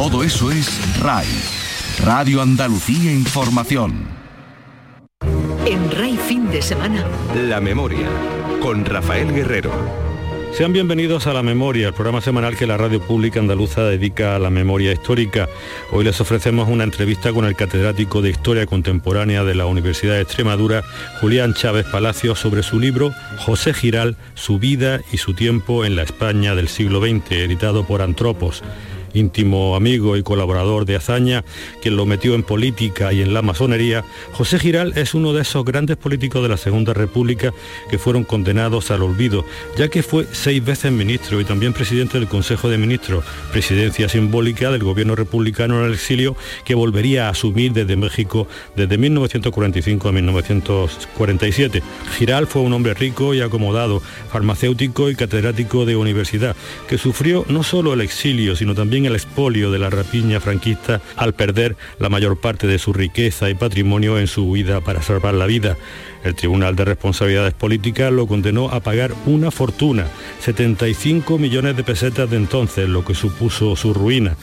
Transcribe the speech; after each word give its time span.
Todo 0.00 0.22
eso 0.22 0.52
es 0.52 1.00
RAI, 1.00 1.26
Radio 2.04 2.40
Andalucía 2.40 3.12
Información. 3.12 4.06
En 5.66 5.90
RAI 5.90 6.16
fin 6.16 6.48
de 6.52 6.62
semana. 6.62 7.04
La 7.34 7.60
memoria, 7.60 8.08
con 8.62 8.84
Rafael 8.84 9.34
Guerrero. 9.34 9.72
Sean 10.52 10.72
bienvenidos 10.72 11.26
a 11.26 11.32
La 11.32 11.42
Memoria, 11.42 11.88
el 11.88 11.94
programa 11.94 12.20
semanal 12.20 12.56
que 12.56 12.68
la 12.68 12.76
radio 12.76 13.00
pública 13.00 13.40
andaluza 13.40 13.82
dedica 13.82 14.36
a 14.36 14.38
la 14.38 14.50
memoria 14.50 14.92
histórica. 14.92 15.48
Hoy 15.90 16.04
les 16.04 16.20
ofrecemos 16.20 16.68
una 16.68 16.84
entrevista 16.84 17.32
con 17.32 17.44
el 17.44 17.56
catedrático 17.56 18.22
de 18.22 18.30
Historia 18.30 18.66
Contemporánea 18.66 19.42
de 19.42 19.56
la 19.56 19.66
Universidad 19.66 20.14
de 20.14 20.20
Extremadura, 20.20 20.84
Julián 21.20 21.54
Chávez 21.54 21.86
Palacio, 21.86 22.36
sobre 22.36 22.62
su 22.62 22.78
libro 22.78 23.12
José 23.38 23.74
Giral, 23.74 24.16
su 24.34 24.60
vida 24.60 25.00
y 25.12 25.18
su 25.18 25.34
tiempo 25.34 25.84
en 25.84 25.96
la 25.96 26.02
España 26.02 26.54
del 26.54 26.68
siglo 26.68 27.00
XX, 27.00 27.32
editado 27.32 27.84
por 27.84 28.00
Antropos 28.00 28.62
íntimo 29.14 29.76
amigo 29.76 30.16
y 30.16 30.22
colaborador 30.22 30.84
de 30.84 30.96
Azaña, 30.96 31.44
quien 31.82 31.96
lo 31.96 32.06
metió 32.06 32.34
en 32.34 32.42
política 32.42 33.12
y 33.12 33.22
en 33.22 33.34
la 33.34 33.42
masonería, 33.42 34.04
José 34.32 34.58
Giral 34.58 34.92
es 34.96 35.14
uno 35.14 35.32
de 35.32 35.42
esos 35.42 35.64
grandes 35.64 35.96
políticos 35.96 36.42
de 36.42 36.48
la 36.48 36.56
Segunda 36.56 36.94
República 36.94 37.52
que 37.90 37.98
fueron 37.98 38.24
condenados 38.24 38.90
al 38.90 39.02
olvido, 39.02 39.44
ya 39.76 39.88
que 39.88 40.02
fue 40.02 40.26
seis 40.32 40.64
veces 40.64 40.92
ministro 40.92 41.40
y 41.40 41.44
también 41.44 41.72
presidente 41.72 42.18
del 42.18 42.28
Consejo 42.28 42.68
de 42.68 42.78
Ministros, 42.78 43.24
presidencia 43.52 44.08
simbólica 44.08 44.70
del 44.70 44.84
gobierno 44.84 45.14
republicano 45.14 45.80
en 45.80 45.86
el 45.86 45.94
exilio 45.94 46.36
que 46.64 46.74
volvería 46.74 47.26
a 47.26 47.30
asumir 47.30 47.72
desde 47.72 47.96
México 47.96 48.46
desde 48.76 48.98
1945 48.98 50.08
a 50.08 50.12
1947. 50.12 51.82
Giral 52.16 52.46
fue 52.46 52.62
un 52.62 52.72
hombre 52.72 52.94
rico 52.94 53.34
y 53.34 53.40
acomodado, 53.40 54.00
farmacéutico 54.30 55.10
y 55.10 55.14
catedrático 55.14 55.84
de 55.84 55.96
universidad, 55.96 56.56
que 56.88 56.98
sufrió 56.98 57.44
no 57.48 57.62
solo 57.62 57.92
el 57.92 58.00
exilio, 58.00 58.56
sino 58.56 58.74
también 58.74 58.97
el 59.06 59.14
expolio 59.14 59.70
de 59.70 59.78
la 59.78 59.90
rapiña 59.90 60.40
franquista 60.40 61.00
al 61.16 61.34
perder 61.34 61.76
la 61.98 62.08
mayor 62.08 62.40
parte 62.40 62.66
de 62.66 62.78
su 62.78 62.92
riqueza 62.92 63.50
y 63.50 63.54
patrimonio 63.54 64.18
en 64.18 64.26
su 64.26 64.44
huida 64.44 64.80
para 64.80 65.02
salvar 65.02 65.34
la 65.34 65.46
vida. 65.46 65.76
El 66.24 66.34
Tribunal 66.34 66.76
de 66.76 66.84
Responsabilidades 66.84 67.54
Políticas 67.54 68.12
lo 68.12 68.26
condenó 68.26 68.70
a 68.70 68.80
pagar 68.80 69.12
una 69.26 69.50
fortuna, 69.50 70.06
75 70.40 71.38
millones 71.38 71.76
de 71.76 71.84
pesetas 71.84 72.28
de 72.30 72.36
entonces, 72.36 72.88
lo 72.88 73.04
que 73.04 73.14
supuso 73.14 73.76
su 73.76 73.94
ruina. 73.94 74.36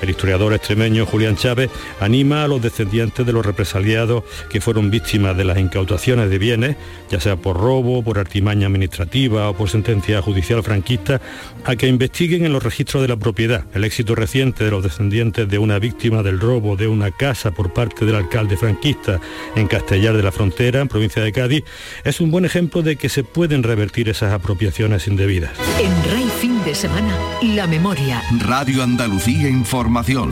El 0.00 0.10
historiador 0.10 0.52
extremeño 0.52 1.06
Julián 1.06 1.36
Chávez 1.36 1.70
anima 2.00 2.44
a 2.44 2.48
los 2.48 2.62
descendientes 2.62 3.26
de 3.26 3.32
los 3.32 3.44
represaliados 3.44 4.22
que 4.48 4.60
fueron 4.60 4.90
víctimas 4.90 5.36
de 5.36 5.44
las 5.44 5.58
incautaciones 5.58 6.30
de 6.30 6.38
bienes, 6.38 6.76
ya 7.10 7.20
sea 7.20 7.36
por 7.36 7.56
robo, 7.56 8.02
por 8.02 8.18
artimaña 8.18 8.68
administrativa 8.68 9.50
o 9.50 9.54
por 9.54 9.68
sentencia 9.68 10.22
judicial 10.22 10.62
franquista, 10.62 11.20
a 11.68 11.76
que 11.76 11.86
investiguen 11.86 12.46
en 12.46 12.52
los 12.54 12.62
registros 12.62 13.02
de 13.02 13.08
la 13.08 13.18
propiedad. 13.18 13.66
El 13.74 13.84
éxito 13.84 14.14
reciente 14.14 14.64
de 14.64 14.70
los 14.70 14.82
descendientes 14.82 15.46
de 15.46 15.58
una 15.58 15.78
víctima 15.78 16.22
del 16.22 16.40
robo 16.40 16.76
de 16.76 16.88
una 16.88 17.10
casa 17.10 17.50
por 17.50 17.74
parte 17.74 18.06
del 18.06 18.14
alcalde 18.14 18.56
franquista 18.56 19.20
en 19.54 19.68
Castellar 19.68 20.16
de 20.16 20.22
la 20.22 20.32
Frontera, 20.32 20.80
en 20.80 20.88
provincia 20.88 21.22
de 21.22 21.30
Cádiz, 21.30 21.64
es 22.04 22.22
un 22.22 22.30
buen 22.30 22.46
ejemplo 22.46 22.80
de 22.80 22.96
que 22.96 23.10
se 23.10 23.22
pueden 23.22 23.62
revertir 23.62 24.08
esas 24.08 24.32
apropiaciones 24.32 25.06
indebidas. 25.08 25.50
En 25.78 26.10
Rey 26.10 26.30
Fin 26.40 26.64
de 26.64 26.74
Semana, 26.74 27.14
La 27.42 27.66
Memoria. 27.66 28.22
Radio 28.46 28.82
Andalucía 28.82 29.50
Información. 29.50 30.30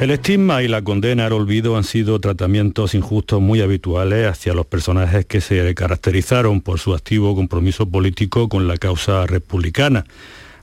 El 0.00 0.10
estigma 0.10 0.62
y 0.62 0.68
la 0.68 0.80
condena 0.80 1.26
al 1.26 1.34
olvido 1.34 1.76
han 1.76 1.84
sido 1.84 2.18
tratamientos 2.18 2.94
injustos 2.94 3.42
muy 3.42 3.60
habituales 3.60 4.26
hacia 4.26 4.54
los 4.54 4.64
personajes 4.64 5.26
que 5.26 5.42
se 5.42 5.74
caracterizaron 5.74 6.62
por 6.62 6.78
su 6.78 6.94
activo 6.94 7.34
compromiso 7.34 7.86
político 7.90 8.48
con 8.48 8.68
la 8.68 8.78
causa 8.78 9.26
republicana. 9.26 10.06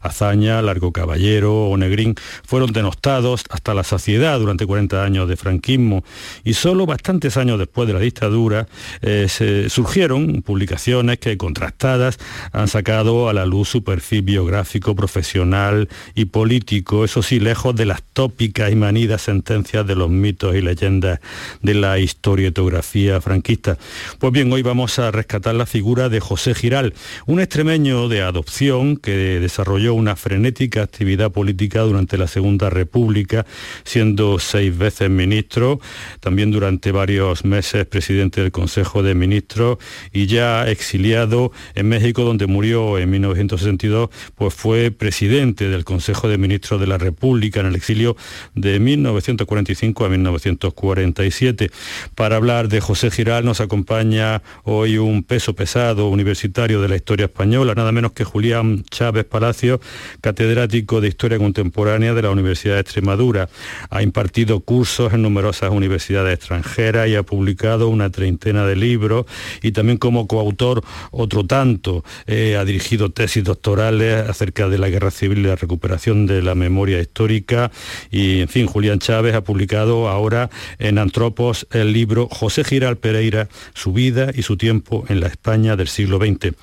Azaña, 0.04 0.62
Largo 0.62 0.92
Caballero 0.92 1.66
o 1.66 1.78
Negrín 1.78 2.16
fueron 2.46 2.72
denostados 2.72 3.44
hasta 3.50 3.74
la 3.74 3.84
saciedad 3.84 4.40
durante 4.40 4.66
40 4.66 5.04
años 5.04 5.28
de 5.28 5.38
franquismo 5.38 6.04
y 6.44 6.54
solo 6.54 6.86
bastantes 6.86 7.38
años 7.38 7.60
después 7.60 7.88
de 7.88 7.94
la 7.94 8.00
dictadura 8.00 8.68
eh, 9.02 9.28
se 9.30 9.70
surgieron 9.70 10.42
publicaciones 10.42 11.20
que 11.20 11.38
contrastadas 11.38 12.20
han 12.52 12.68
sacado 12.68 13.30
a 13.30 13.34
la 13.34 13.46
luz 13.46 13.70
su 13.70 13.84
perfil 13.84 14.22
biográfico, 14.24 14.96
profesional 14.96 15.90
y 16.16 16.26
político, 16.26 17.06
eso 17.06 17.24
sí, 17.24 17.40
lejos 17.40 17.76
de 17.76 17.86
las 17.86 18.04
tópicas 18.04 18.72
y 18.72 18.76
manidas 18.76 19.22
sentencias 19.22 19.86
de 19.88 19.96
los 19.96 20.10
mitos 20.10 20.56
y 20.56 20.62
leyendas 20.62 21.20
de 21.62 21.74
la 21.74 22.00
historietografía 22.00 23.22
franquista. 23.22 23.78
Pues 24.20 24.34
bien, 24.34 24.52
hoy 24.52 24.62
vamos 24.62 25.00
a 25.00 25.12
rescatar 25.12 25.56
la 25.56 25.66
figura 25.66 26.10
de 26.10 26.20
José 26.20 26.54
Giral, 26.54 26.94
un 27.26 27.40
extremeño 27.40 28.10
de 28.10 28.22
adopción 28.22 28.98
que 28.98 29.40
desarrolló 29.40 29.93
una 29.94 30.16
frenética 30.16 30.82
actividad 30.84 31.32
política 31.32 31.82
durante 31.82 32.18
la 32.18 32.28
Segunda 32.28 32.70
República, 32.70 33.46
siendo 33.84 34.40
seis 34.40 34.78
veces 34.78 35.10
ministro, 35.10 35.80
también 36.20 36.52
durante 36.52 36.92
varios 36.92 37.46
meses 37.46 37.86
presidente 37.86 38.42
del 38.42 38.52
Consejo 38.52 39.04
de 39.04 39.16
Ministros 39.16 39.78
y 40.12 40.28
ya 40.28 40.68
exiliado 40.70 41.52
en 41.76 41.90
México, 41.90 42.24
donde 42.24 42.48
murió 42.48 42.98
en 42.98 43.10
1962, 43.10 44.10
pues 44.36 44.54
fue 44.54 44.92
presidente 44.92 45.70
del 45.70 45.84
Consejo 45.84 46.28
de 46.28 46.38
Ministros 46.38 46.80
de 46.80 46.88
la 46.88 46.98
República 46.98 47.60
en 47.60 47.68
el 47.68 47.76
exilio 47.76 48.16
de 48.56 48.80
1945 48.80 50.06
a 50.06 50.10
1947. 50.10 51.70
Para 52.16 52.36
hablar 52.36 52.68
de 52.68 52.82
José 52.82 53.12
Giral 53.12 53.46
nos 53.46 53.62
acompaña 53.62 54.42
hoy 54.64 54.98
un 54.98 55.24
peso 55.24 55.54
pesado 55.54 56.10
universitario 56.10 56.82
de 56.82 56.88
la 56.88 56.96
historia 56.96 57.26
española, 57.26 57.76
nada 57.76 57.92
menos 57.92 58.14
que 58.14 58.24
Julián 58.24 58.84
Chávez 58.90 59.26
Palacio, 59.26 59.80
catedrático 60.22 61.02
de 61.02 61.08
Historia 61.08 61.38
Contemporánea 61.38 62.14
de 62.14 62.22
la 62.22 62.30
Universidad 62.30 62.76
de 62.76 62.82
Extremadura. 62.82 63.50
Ha 63.90 64.02
impartido 64.02 64.60
cursos 64.60 65.14
en 65.14 65.22
numerosas 65.22 65.72
universidades 65.72 66.34
extranjeras 66.36 67.08
y 67.08 67.16
ha 67.16 67.24
publicado 67.24 67.88
una 67.90 68.10
treintena 68.10 68.66
de 68.66 68.76
libros 68.76 69.26
y 69.62 69.72
también 69.72 69.98
como 69.98 70.28
coautor 70.28 70.84
otro 71.12 71.46
tanto. 71.46 72.04
Eh, 72.28 72.58
ha 72.58 72.66
dirigido 72.66 73.12
tesis 73.12 73.44
doctorales 73.44 74.30
acerca 74.30 74.70
de 74.70 74.78
la 74.78 74.90
guerra 74.90 75.12
civil 75.12 75.40
y 75.40 75.44
la 75.44 75.56
recuperación 75.56 76.26
de 76.26 76.42
la 76.42 76.56
memoria 76.56 77.00
histórica 77.00 77.72
y, 78.12 78.42
en 78.42 78.48
fin, 78.48 78.68
Julián 78.68 79.00
Chávez 79.00 79.36
ha 79.36 79.44
publicado 79.44 80.10
ahora 80.10 80.50
en 80.80 80.98
Antropos 80.98 81.68
el 81.72 81.94
libro 81.94 82.28
José 82.30 82.64
Giral 82.64 82.98
Pereira, 82.98 83.50
su 83.74 83.94
vida 83.94 84.32
y 84.34 84.44
su 84.44 84.58
tiempo 84.58 85.06
en 85.10 85.20
la 85.20 85.28
España 85.28 85.76
del 85.76 85.88
siglo 85.88 86.18
XX. 86.18 86.56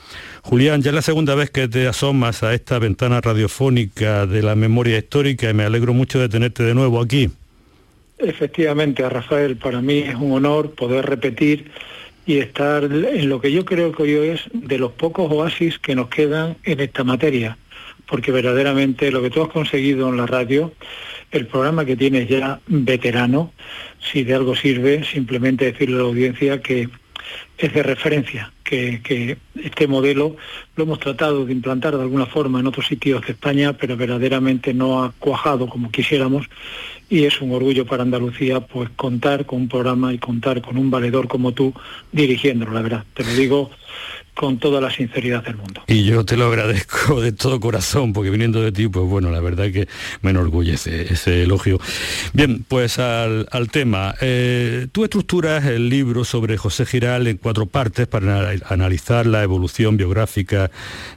Julián, 0.42 0.82
ya 0.82 0.90
es 0.90 0.94
la 0.94 1.02
segunda 1.02 1.34
vez 1.34 1.50
que 1.50 1.68
te 1.68 1.86
asomas 1.86 2.42
a 2.42 2.54
esta 2.54 2.78
ventana 2.78 3.20
radiofónica 3.20 4.26
de 4.26 4.42
la 4.42 4.54
memoria 4.54 4.98
histórica 4.98 5.50
y 5.50 5.54
me 5.54 5.64
alegro 5.64 5.94
mucho 5.94 6.18
de 6.18 6.28
tenerte 6.28 6.62
de 6.62 6.74
nuevo 6.74 7.00
aquí. 7.00 7.30
Efectivamente, 8.18 9.08
Rafael, 9.08 9.56
para 9.56 9.80
mí 9.80 9.98
es 9.98 10.14
un 10.14 10.32
honor 10.32 10.72
poder 10.72 11.06
repetir 11.06 11.70
y 12.26 12.38
estar 12.38 12.84
en 12.84 13.28
lo 13.28 13.40
que 13.40 13.52
yo 13.52 13.64
creo 13.64 13.92
que 13.92 14.02
hoy 14.02 14.28
es 14.28 14.42
de 14.52 14.78
los 14.78 14.92
pocos 14.92 15.30
oasis 15.32 15.78
que 15.78 15.94
nos 15.94 16.08
quedan 16.08 16.56
en 16.64 16.80
esta 16.80 17.02
materia, 17.02 17.56
porque 18.06 18.30
verdaderamente 18.32 19.10
lo 19.10 19.22
que 19.22 19.30
tú 19.30 19.42
has 19.42 19.48
conseguido 19.48 20.08
en 20.08 20.16
la 20.16 20.26
radio, 20.26 20.72
el 21.32 21.46
programa 21.46 21.84
que 21.84 21.96
tienes 21.96 22.28
ya 22.28 22.60
veterano, 22.66 23.52
si 24.00 24.24
de 24.24 24.34
algo 24.34 24.54
sirve, 24.54 25.04
simplemente 25.04 25.66
decirle 25.66 25.96
a 25.96 25.98
la 26.00 26.04
audiencia 26.04 26.60
que 26.60 26.88
es 27.60 27.74
de 27.74 27.82
referencia, 27.82 28.52
que, 28.64 29.36
este 29.62 29.86
modelo 29.86 30.36
lo 30.76 30.84
hemos 30.84 30.98
tratado 30.98 31.44
de 31.44 31.52
implantar 31.52 31.94
de 31.94 32.02
alguna 32.02 32.24
forma 32.24 32.60
en 32.60 32.66
otros 32.66 32.86
sitios 32.86 33.20
de 33.26 33.32
España, 33.32 33.74
pero 33.74 33.96
verdaderamente 33.96 34.72
no 34.72 35.04
ha 35.04 35.12
cuajado 35.18 35.68
como 35.68 35.90
quisiéramos 35.90 36.46
y 37.10 37.24
es 37.24 37.40
un 37.42 37.52
orgullo 37.52 37.84
para 37.84 38.02
Andalucía 38.02 38.60
pues 38.60 38.88
contar 38.96 39.44
con 39.44 39.62
un 39.62 39.68
programa 39.68 40.12
y 40.14 40.18
contar 40.18 40.62
con 40.62 40.78
un 40.78 40.90
valedor 40.90 41.28
como 41.28 41.52
tú 41.52 41.74
dirigiéndolo, 42.12 42.72
la 42.72 42.82
verdad. 42.82 43.04
Te 43.12 43.24
lo 43.24 43.32
digo 43.34 43.70
con 44.34 44.58
toda 44.58 44.80
la 44.80 44.90
sinceridad 44.90 45.44
del 45.44 45.56
mundo. 45.56 45.82
Y 45.86 46.04
yo 46.04 46.24
te 46.24 46.36
lo 46.36 46.46
agradezco 46.46 47.20
de 47.20 47.32
todo 47.32 47.60
corazón, 47.60 48.12
porque 48.12 48.30
viniendo 48.30 48.62
de 48.62 48.72
ti, 48.72 48.88
pues 48.88 49.06
bueno, 49.06 49.30
la 49.30 49.40
verdad 49.40 49.70
que 49.70 49.88
me 50.22 50.30
enorgullece 50.30 51.12
ese 51.12 51.42
elogio. 51.42 51.78
Bien, 52.32 52.64
pues 52.66 52.98
al, 52.98 53.46
tema. 53.70 54.14
Eh, 54.20 54.86
tú 54.92 55.04
estructuras 55.04 55.64
el 55.66 55.88
libro 55.88 56.24
sobre 56.24 56.56
José 56.56 56.86
Giral 56.86 57.26
en 57.26 57.36
cuatro 57.36 57.66
partes 57.66 58.06
para 58.06 58.50
analizar 58.68 59.26
la 59.26 59.42
evolución 59.42 59.96
biográfica 59.96 60.70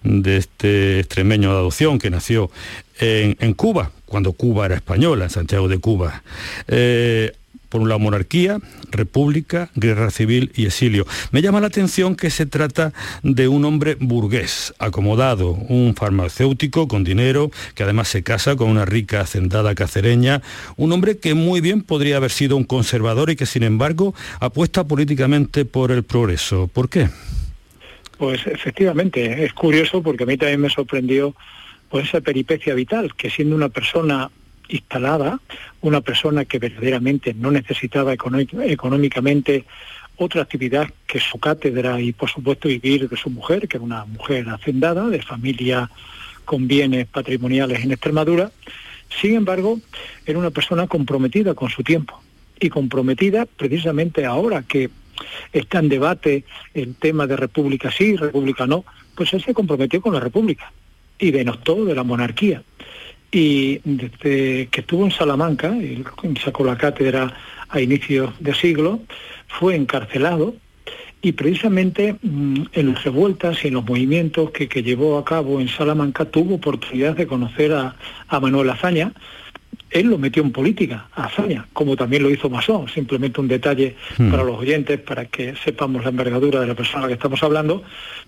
de 0.03 0.37
este 0.37 0.99
extremeño 0.99 1.51
de 1.51 1.57
adopción 1.57 1.99
que 1.99 2.09
nació 2.09 2.51
en, 2.99 3.53
Cuba, 3.53 3.91
cuando 4.05 4.33
Cuba 4.33 4.65
era 4.65 4.75
española, 4.75 5.25
en 5.25 5.29
Santiago 5.29 5.67
de 5.67 5.79
Cuba. 5.79 6.23
Eh, 6.67 7.33
por 7.73 7.81
un 7.81 7.89
lado 7.89 7.97
monarquía, 7.97 8.59
república, 8.91 9.71
guerra 9.73 10.11
civil 10.11 10.51
y 10.53 10.67
exilio. 10.67 11.07
Me 11.31 11.41
llama 11.41 11.59
la 11.59 11.65
atención 11.65 12.15
que 12.15 12.29
se 12.29 12.45
trata 12.45 12.93
de 13.23 13.47
un 13.47 13.65
hombre 13.65 13.97
burgués, 13.99 14.75
acomodado, 14.77 15.53
un 15.53 15.95
farmacéutico 15.95 16.87
con 16.87 17.03
dinero, 17.03 17.49
que 17.73 17.81
además 17.81 18.09
se 18.09 18.21
casa 18.21 18.55
con 18.55 18.69
una 18.69 18.85
rica 18.85 19.21
hacendada 19.21 19.73
cacereña, 19.73 20.43
un 20.77 20.91
hombre 20.91 21.17
que 21.17 21.33
muy 21.33 21.61
bien 21.61 21.81
podría 21.81 22.17
haber 22.17 22.29
sido 22.29 22.57
un 22.57 22.63
conservador 22.63 23.31
y 23.31 23.35
que 23.35 23.47
sin 23.47 23.63
embargo 23.63 24.13
apuesta 24.39 24.83
políticamente 24.83 25.65
por 25.65 25.91
el 25.91 26.03
progreso. 26.03 26.67
¿Por 26.67 26.89
qué? 26.89 27.09
Pues 28.19 28.45
efectivamente, 28.45 29.45
es 29.45 29.53
curioso 29.53 30.03
porque 30.03 30.25
a 30.25 30.27
mí 30.27 30.37
también 30.37 30.61
me 30.61 30.69
sorprendió 30.69 31.33
pues 31.89 32.09
esa 32.09 32.21
peripecia 32.21 32.75
vital, 32.75 33.15
que 33.15 33.31
siendo 33.31 33.55
una 33.55 33.69
persona 33.69 34.29
instalada, 34.69 35.39
una 35.81 36.01
persona 36.01 36.45
que 36.45 36.59
verdaderamente 36.59 37.33
no 37.33 37.51
necesitaba 37.51 38.13
económicamente 38.13 39.65
otra 40.17 40.43
actividad 40.43 40.87
que 41.07 41.19
su 41.19 41.39
cátedra 41.39 41.99
y 41.99 42.13
por 42.13 42.29
supuesto 42.29 42.67
vivir 42.67 43.09
de 43.09 43.17
su 43.17 43.29
mujer, 43.29 43.67
que 43.67 43.77
era 43.77 43.83
una 43.83 44.05
mujer 44.05 44.47
hacendada, 44.49 45.07
de 45.09 45.21
familia 45.21 45.89
con 46.45 46.67
bienes 46.67 47.07
patrimoniales 47.07 47.83
en 47.83 47.91
Extremadura. 47.91 48.51
Sin 49.21 49.35
embargo, 49.35 49.79
era 50.25 50.39
una 50.39 50.51
persona 50.51 50.87
comprometida 50.87 51.53
con 51.53 51.69
su 51.69 51.83
tiempo 51.83 52.21
y 52.59 52.69
comprometida 52.69 53.45
precisamente 53.45 54.25
ahora 54.25 54.63
que 54.63 54.89
está 55.51 55.79
en 55.79 55.89
debate 55.89 56.43
el 56.73 56.95
tema 56.95 57.27
de 57.27 57.35
república 57.35 57.91
sí, 57.91 58.15
república 58.15 58.65
no, 58.65 58.85
pues 59.15 59.33
él 59.33 59.43
se 59.43 59.53
comprometió 59.53 60.01
con 60.01 60.13
la 60.13 60.19
república 60.19 60.71
y 61.19 61.31
denostó 61.31 61.85
de 61.85 61.95
la 61.95 62.03
monarquía. 62.03 62.63
Y 63.33 63.81
desde 63.83 64.67
que 64.67 64.81
estuvo 64.81 65.03
en 65.03 65.11
Salamanca, 65.11 65.75
y 65.75 66.03
sacó 66.43 66.63
la 66.63 66.77
cátedra 66.77 67.33
a 67.67 67.81
inicios 67.81 68.31
de 68.39 68.53
siglo, 68.53 68.99
fue 69.47 69.75
encarcelado 69.75 70.53
y 71.23 71.31
precisamente 71.31 72.17
mm, 72.21 72.63
en 72.73 72.93
las 72.93 73.03
revueltas 73.03 73.63
y 73.63 73.69
en 73.69 73.75
los 73.75 73.85
movimientos 73.85 74.51
que, 74.51 74.67
llevó 74.83 75.17
a 75.17 75.25
cabo 75.25 75.59
en 75.59 75.69
Salamanca 75.69 76.25
tuvo 76.25 76.55
oportunidad 76.55 77.15
de 77.15 77.25
conocer 77.25 77.73
a, 77.73 77.95
Manuel 78.39 78.69
Azaña. 78.69 79.13
Él 79.89 80.07
lo 80.07 80.17
metió 80.17 80.43
en 80.43 80.51
política, 80.51 81.07
a 81.15 81.25
Azaña, 81.25 81.65
como 81.71 81.95
también 81.95 82.23
lo 82.23 82.29
hizo 82.29 82.49
Masón. 82.49 82.89
Simplemente 82.89 83.39
un 83.39 83.47
detalle 83.47 83.95
hmm. 84.17 84.29
para 84.29 84.43
los 84.43 84.59
oyentes, 84.59 84.99
para 84.99 85.25
que 85.25 85.55
sepamos 85.63 86.03
la 86.03 86.09
envergadura 86.09 86.59
de 86.59 86.67
la 86.67 86.75
persona 86.75 87.07
que 87.07 87.13
estamos 87.13 87.41
hablando. 87.41 87.83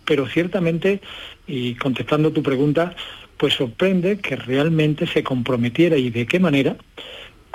Pero 0.06 0.26
ciertamente, 0.28 1.02
y 1.48 1.76
contestando 1.76 2.32
tu 2.32 2.42
pregunta, 2.42 2.96
pues 3.38 3.54
sorprende 3.54 4.18
que 4.18 4.36
realmente 4.36 5.08
se 5.08 5.24
comprometiera 5.24 5.98
y 5.98 6.10
de 6.10 6.26
qué 6.26 6.40
manera 6.40 6.78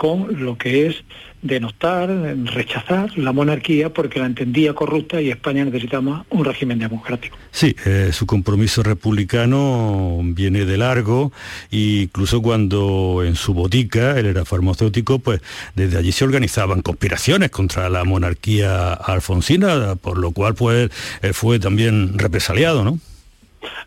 con 0.00 0.42
lo 0.42 0.56
que 0.56 0.86
es 0.86 1.04
denostar, 1.42 2.08
rechazar 2.46 3.16
la 3.18 3.32
monarquía 3.32 3.92
porque 3.92 4.18
la 4.18 4.24
entendía 4.24 4.72
corrupta 4.72 5.20
y 5.20 5.28
España 5.28 5.62
necesitaba 5.64 6.24
un 6.30 6.44
régimen 6.44 6.78
democrático. 6.78 7.36
Sí, 7.50 7.76
eh, 7.84 8.10
su 8.10 8.24
compromiso 8.26 8.82
republicano 8.82 10.20
viene 10.22 10.64
de 10.64 10.78
largo 10.78 11.32
e 11.70 12.04
incluso 12.04 12.40
cuando 12.40 13.22
en 13.24 13.36
su 13.36 13.52
botica, 13.52 14.18
él 14.18 14.24
era 14.24 14.46
farmacéutico, 14.46 15.18
pues 15.18 15.42
desde 15.74 15.98
allí 15.98 16.12
se 16.12 16.24
organizaban 16.24 16.80
conspiraciones 16.80 17.50
contra 17.50 17.90
la 17.90 18.04
monarquía 18.04 18.94
alfonsina, 18.94 19.96
por 19.96 20.16
lo 20.16 20.32
cual 20.32 20.54
pues 20.54 20.90
fue 21.32 21.58
también 21.58 22.18
represaliado, 22.18 22.84
¿no? 22.84 22.98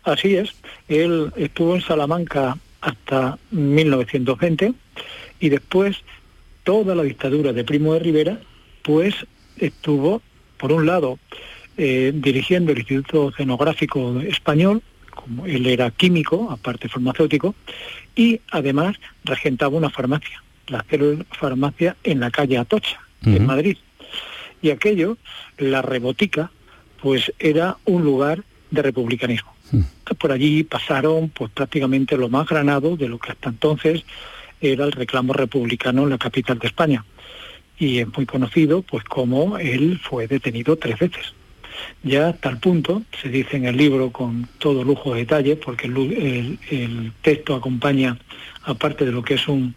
Así 0.04 0.36
es, 0.36 0.54
él 0.88 1.32
estuvo 1.36 1.74
en 1.74 1.82
Salamanca 1.82 2.58
hasta 2.80 3.38
1920 3.50 4.74
y 5.40 5.48
después 5.48 5.96
toda 6.64 6.94
la 6.94 7.02
dictadura 7.02 7.52
de 7.52 7.64
Primo 7.64 7.94
de 7.94 8.00
Rivera, 8.00 8.40
pues 8.82 9.14
estuvo, 9.56 10.22
por 10.58 10.72
un 10.72 10.86
lado, 10.86 11.18
eh, 11.76 12.12
dirigiendo 12.14 12.72
el 12.72 12.78
Instituto 12.78 13.26
Oceanográfico 13.26 14.20
Español, 14.20 14.82
como 15.10 15.46
él 15.46 15.66
era 15.66 15.90
químico, 15.90 16.50
aparte 16.50 16.88
farmacéutico, 16.88 17.54
y 18.14 18.40
además 18.50 18.96
regentaba 19.24 19.76
una 19.76 19.90
farmacia, 19.90 20.42
la 20.68 20.84
farmacia 21.32 21.96
en 22.04 22.20
la 22.20 22.30
calle 22.30 22.58
Atocha, 22.58 23.00
en 23.24 23.46
Madrid. 23.46 23.78
Y 24.60 24.70
aquello, 24.70 25.16
la 25.58 25.82
rebotica, 25.82 26.50
pues 27.00 27.32
era 27.38 27.76
un 27.84 28.04
lugar 28.04 28.44
de 28.70 28.82
republicanismo. 28.82 29.53
Por 30.18 30.32
allí 30.32 30.62
pasaron 30.64 31.28
pues 31.30 31.50
prácticamente 31.50 32.16
lo 32.16 32.28
más 32.28 32.46
granado 32.46 32.96
de 32.96 33.08
lo 33.08 33.18
que 33.18 33.32
hasta 33.32 33.50
entonces 33.50 34.04
era 34.60 34.84
el 34.84 34.92
reclamo 34.92 35.32
republicano 35.32 36.04
en 36.04 36.10
la 36.10 36.18
capital 36.18 36.58
de 36.58 36.68
España. 36.68 37.04
Y 37.78 37.98
es 37.98 38.06
muy 38.16 38.26
conocido 38.26 38.82
pues 38.82 39.04
como 39.04 39.58
él 39.58 40.00
fue 40.02 40.26
detenido 40.26 40.76
tres 40.76 40.98
veces. 40.98 41.34
Ya 42.02 42.28
a 42.28 42.32
tal 42.34 42.58
punto, 42.58 43.02
se 43.20 43.28
dice 43.28 43.56
en 43.56 43.66
el 43.66 43.76
libro 43.76 44.10
con 44.10 44.48
todo 44.58 44.84
lujo 44.84 45.14
de 45.14 45.20
detalles, 45.20 45.58
porque 45.58 45.86
el, 45.86 47.12
texto 47.22 47.54
acompaña, 47.54 48.18
aparte 48.64 49.04
de 49.04 49.12
lo 49.12 49.22
que 49.22 49.34
es 49.34 49.48
un, 49.48 49.74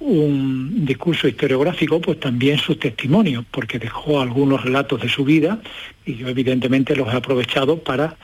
un 0.00 0.84
discurso 0.84 1.28
historiográfico, 1.28 2.00
pues 2.00 2.18
también 2.18 2.58
sus 2.58 2.78
testimonios, 2.78 3.44
porque 3.50 3.78
dejó 3.78 4.20
algunos 4.20 4.62
relatos 4.62 5.00
de 5.00 5.08
su 5.08 5.24
vida 5.24 5.60
y 6.04 6.16
yo 6.16 6.28
evidentemente 6.28 6.96
los 6.96 7.12
he 7.12 7.16
aprovechado 7.16 7.78
para 7.78 8.16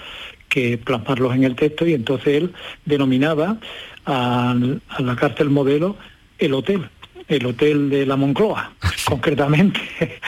que 0.58 0.76
plasmarlos 0.76 1.36
en 1.36 1.44
el 1.44 1.54
texto 1.54 1.86
y 1.86 1.94
entonces 1.94 2.34
él 2.34 2.52
denominaba 2.84 3.58
a, 4.06 4.56
la 4.98 5.14
cárcel 5.14 5.50
modelo 5.50 5.96
el 6.36 6.52
hotel, 6.52 6.88
el 7.28 7.46
hotel 7.46 7.88
de 7.88 8.04
la 8.04 8.16
Moncloa, 8.16 8.72
concretamente. 9.06 9.80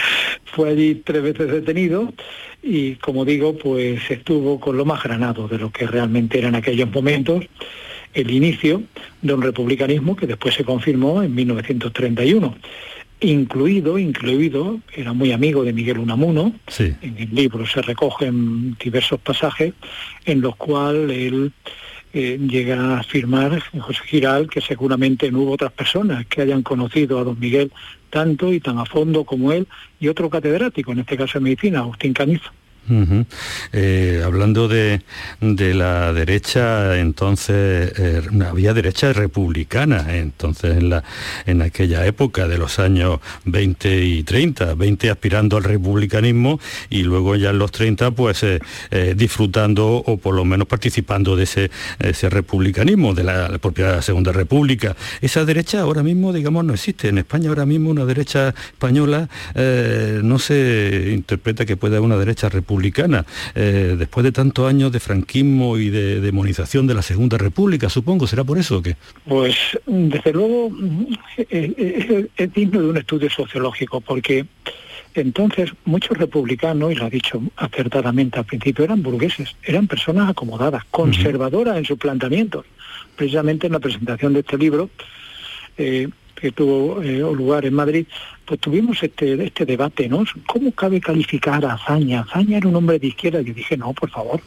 Fue 0.45 0.71
allí 0.71 1.03
tres 1.05 1.23
veces 1.25 1.51
detenido 1.51 2.13
y, 2.63 2.95
como 2.97 3.25
digo, 3.25 3.59
pues 3.59 4.09
estuvo 4.09 4.61
con 4.61 4.77
lo 4.77 4.85
más 4.85 5.03
granado 5.03 5.49
de 5.49 5.59
lo 5.59 5.73
que 5.73 5.89
realmente 5.89 6.39
era 6.39 6.47
en 6.47 6.55
aquellos 6.55 6.89
momentos 6.93 7.45
el 8.15 8.31
inicio 8.31 8.83
de 9.23 9.35
un 9.35 9.43
republicanismo 9.43 10.15
que 10.15 10.29
después 10.29 10.55
se 10.55 10.65
confirmó 10.65 11.25
en 11.25 11.35
1931 11.35 12.55
incluido, 13.21 13.99
incluido, 13.99 14.81
era 14.95 15.13
muy 15.13 15.33
amigo 15.33 15.63
de 15.63 15.73
Miguel 15.73 15.99
Unamuno, 15.99 16.55
en 17.03 17.17
el 17.19 17.35
libro 17.35 17.67
se 17.67 17.83
recogen 17.83 18.77
diversos 18.83 19.21
pasajes 19.21 19.75
en 20.25 20.41
los 20.41 20.57
cuales 20.57 21.17
él 21.19 21.53
eh, 22.13 22.39
llega 22.41 22.97
a 22.97 23.01
afirmar, 23.01 23.63
José 23.79 24.01
Giral, 24.07 24.49
que 24.49 24.61
seguramente 24.61 25.31
no 25.31 25.41
hubo 25.41 25.53
otras 25.53 25.73
personas 25.73 26.27
que 26.27 26.43
hayan 26.43 26.63
conocido 26.63 27.19
a 27.19 27.25
don 27.25 27.39
Miguel 27.39 27.71
tanto 28.09 28.53
y 28.53 28.61
tan 28.61 28.79
a 28.79 28.85
fondo 28.85 29.25
como 29.25 29.53
él 29.53 29.69
y 30.01 30.09
otro 30.09 30.29
catedrático, 30.29 30.93
en 30.93 31.01
este 31.01 31.17
caso 31.17 31.39
de 31.39 31.45
medicina, 31.45 31.81
Agustín 31.81 32.13
Canizo. 32.13 32.51
Eh, 33.73 34.23
hablando 34.25 34.67
de, 34.67 35.03
la 35.41 36.13
derecha, 36.13 36.99
entonces 36.99 37.93
eh, 37.97 38.23
había 38.49 38.75
derecha 38.75 39.13
republicana, 39.13 40.17
entonces 40.17 40.77
en, 40.77 40.91
la, 40.91 41.05
en 41.47 41.63
aquella 41.63 42.05
época 42.07 42.49
de 42.49 42.59
los 42.59 42.79
años 42.79 43.21
20 43.45 44.05
y 44.05 44.23
30, 44.25 44.75
20 44.75 45.11
aspirando 45.11 45.57
al 45.57 45.65
republicanismo 45.65 46.59
y 46.89 47.03
luego 47.03 47.37
ya 47.37 47.51
en 47.51 47.59
los 47.59 47.71
30 47.71 48.11
pues 48.13 48.43
eh, 48.43 49.15
disfrutando 49.17 50.03
o 50.07 50.17
por 50.17 50.35
lo 50.35 50.45
menos 50.45 50.67
participando 50.67 51.37
de 51.37 51.45
ese, 51.45 51.71
ese 52.01 52.29
republicanismo, 52.29 53.15
de 53.15 53.25
la, 53.25 53.59
propia 53.61 54.01
Segunda 54.01 54.33
República. 54.33 54.97
Esa 55.21 55.45
derecha 55.45 55.81
ahora 55.81 56.03
mismo, 56.03 56.33
digamos, 56.33 56.65
no 56.65 56.73
existe. 56.73 57.09
En 57.09 57.19
España 57.19 57.51
ahora 57.51 57.67
mismo 57.67 57.91
una 57.91 58.05
derecha 58.05 58.49
española 58.49 59.29
no 59.55 60.39
se 60.39 61.11
interpreta 61.13 61.67
que 61.67 61.77
pueda 61.77 62.01
una 62.01 62.17
derecha 62.17 62.49
republicana 62.49 62.70
eh, 63.55 63.97
después 63.99 64.25
de 64.25 64.33
tantos 64.33 64.69
años 64.69 64.93
de 64.93 65.01
franquismo 65.01 65.77
y 65.77 65.91
de 65.91 66.21
demonización 66.21 66.87
de 66.87 66.95
la 66.95 67.03
Segunda 67.03 67.37
República, 67.39 67.89
supongo, 67.89 68.27
¿será 68.27 68.45
por 68.45 68.59
eso 68.59 68.79
o 68.79 68.83
qué? 68.83 68.97
Pues 69.27 69.57
desde 69.87 70.33
luego 70.33 70.71
eh, 71.37 71.47
eh, 71.51 72.27
es, 72.37 72.53
digno 72.55 72.81
de 72.81 72.89
un 72.89 72.97
estudio 72.97 73.29
sociológico, 73.31 74.01
porque 74.01 74.47
entonces 75.15 75.73
muchos 75.85 76.17
republicanos, 76.17 76.93
y 76.93 76.95
lo 76.95 77.07
ha 77.07 77.11
dicho 77.11 77.43
acertadamente 77.57 78.39
al 78.39 78.45
principio, 78.45 78.85
eran 78.85 79.03
burgueses, 79.03 79.57
eran 79.65 79.87
personas 79.87 80.31
acomodadas, 80.31 80.85
conservadoras 80.91 81.77
en 81.77 81.85
sus 81.85 81.99
planteamientos. 81.99 82.65
Precisamente 83.17 83.67
en 83.67 83.73
la 83.73 83.81
presentación 83.81 84.33
de 84.33 84.41
este 84.41 84.57
libro, 84.57 84.91
que 86.41 86.53
tuvo 86.53 87.01
lugar 87.35 87.65
en 87.67 87.75
Madrid, 87.75 88.07
pues 88.45 88.61
tuvimos 88.61 89.03
este, 89.03 89.43
este 89.45 89.65
debate, 89.65 90.09
¿no? 90.09 90.25
¿Cómo 90.47 90.73
cabe 90.73 91.01
calificar 91.01 91.65
a 91.65 91.75
Azaña? 91.75 92.21
Azaña 92.21 92.59
era 92.59 92.69
un 92.69 92.77
hombre 92.77 92.99
de 92.99 93.09
izquierda. 93.09 93.41
Yo 93.41 93.55
dije, 93.55 93.77
no, 93.77 93.93
por 93.93 94.11
favor. 94.11 94.41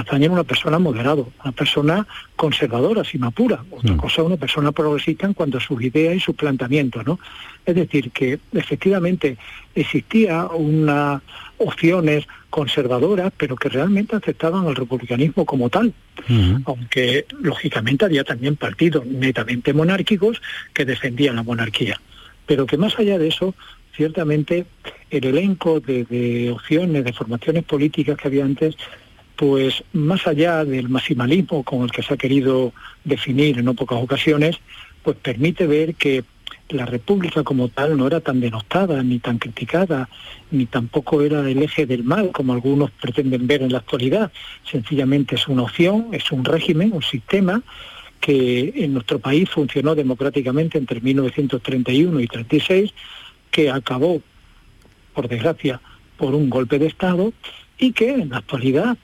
Azaña 0.00 0.26
era 0.26 0.34
una 0.34 0.44
persona 0.44 0.78
moderada, 0.78 1.22
una 1.44 1.52
persona 1.52 2.06
conservadora, 2.36 3.04
sin 3.04 3.24
apura. 3.24 3.64
Otra 3.70 3.94
mm. 3.94 3.96
cosa, 3.96 4.22
una 4.22 4.36
persona 4.36 4.72
progresista 4.72 5.26
en 5.26 5.34
cuanto 5.34 5.58
a 5.58 5.60
sus 5.60 5.82
ideas 5.82 6.16
y 6.16 6.20
sus 6.20 6.36
planteamientos, 6.36 7.06
¿no? 7.06 7.18
Es 7.64 7.74
decir, 7.74 8.10
que 8.10 8.38
efectivamente 8.52 9.36
existía 9.74 10.46
unas 10.46 11.22
opciones 11.58 12.26
conservadoras, 12.48 13.32
pero 13.36 13.56
que 13.56 13.68
realmente 13.68 14.16
aceptaban 14.16 14.66
el 14.66 14.76
republicanismo 14.76 15.44
como 15.44 15.70
tal. 15.70 15.92
Mm. 16.28 16.62
Aunque, 16.64 17.26
lógicamente, 17.40 18.04
había 18.04 18.24
también 18.24 18.56
partidos 18.56 19.06
netamente 19.06 19.72
monárquicos 19.72 20.40
que 20.72 20.84
defendían 20.84 21.36
la 21.36 21.42
monarquía 21.42 22.00
pero 22.50 22.66
que 22.66 22.76
más 22.76 22.98
allá 22.98 23.16
de 23.16 23.28
eso, 23.28 23.54
ciertamente 23.94 24.66
el 25.08 25.24
elenco 25.24 25.78
de, 25.78 26.50
opciones, 26.52 27.04
de 27.04 27.12
formaciones 27.12 27.62
políticas 27.62 28.18
que 28.18 28.26
había 28.26 28.44
antes, 28.44 28.74
pues 29.40 29.82
más 29.94 30.26
allá 30.26 30.66
del 30.66 30.90
maximalismo 30.90 31.62
con 31.64 31.80
el 31.80 31.90
que 31.90 32.02
se 32.02 32.12
ha 32.12 32.18
querido 32.18 32.74
definir 33.04 33.58
en 33.58 33.64
no 33.64 33.72
pocas 33.72 33.98
ocasiones, 33.98 34.56
pues 35.02 35.16
permite 35.16 35.66
ver 35.66 35.94
que 35.94 36.24
la 36.68 36.84
República 36.84 37.42
como 37.42 37.68
tal 37.68 37.96
no 37.96 38.06
era 38.06 38.20
tan 38.20 38.38
denostada, 38.38 39.02
ni 39.02 39.18
tan 39.18 39.38
criticada, 39.38 40.10
ni 40.50 40.66
tampoco 40.66 41.22
era 41.22 41.48
el 41.48 41.62
eje 41.62 41.86
del 41.86 42.04
mal, 42.04 42.32
como 42.32 42.52
algunos 42.52 42.90
pretenden 42.90 43.46
ver 43.46 43.62
en 43.62 43.72
la 43.72 43.78
actualidad. 43.78 44.30
Sencillamente 44.70 45.36
es 45.36 45.48
una 45.48 45.62
opción, 45.62 46.08
es 46.12 46.30
un 46.30 46.44
régimen, 46.44 46.92
un 46.92 47.02
sistema 47.02 47.62
que 48.20 48.74
en 48.76 48.92
nuestro 48.92 49.20
país 49.20 49.48
funcionó 49.48 49.94
democráticamente 49.94 50.76
entre 50.76 51.00
1931 51.00 52.20
y 52.20 52.26
36, 52.26 52.92
que 53.50 53.70
acabó, 53.70 54.20
por 55.14 55.28
desgracia, 55.28 55.80
por 56.18 56.34
un 56.34 56.50
golpe 56.50 56.78
de 56.78 56.88
Estado 56.88 57.32
y 57.78 57.92
que 57.92 58.10
en 58.10 58.28
la 58.28 58.36
actualidad, 58.36 58.98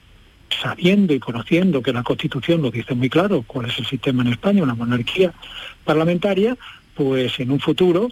sabiendo 0.49 1.13
y 1.13 1.19
conociendo 1.19 1.81
que 1.81 1.93
la 1.93 2.03
Constitución 2.03 2.61
lo 2.61 2.71
dice 2.71 2.95
muy 2.95 3.09
claro, 3.09 3.43
cuál 3.45 3.69
es 3.69 3.77
el 3.79 3.85
sistema 3.85 4.23
en 4.23 4.29
España, 4.29 4.63
una 4.63 4.75
monarquía 4.75 5.33
parlamentaria, 5.83 6.57
pues 6.95 7.39
en 7.39 7.51
un 7.51 7.59
futuro 7.59 8.09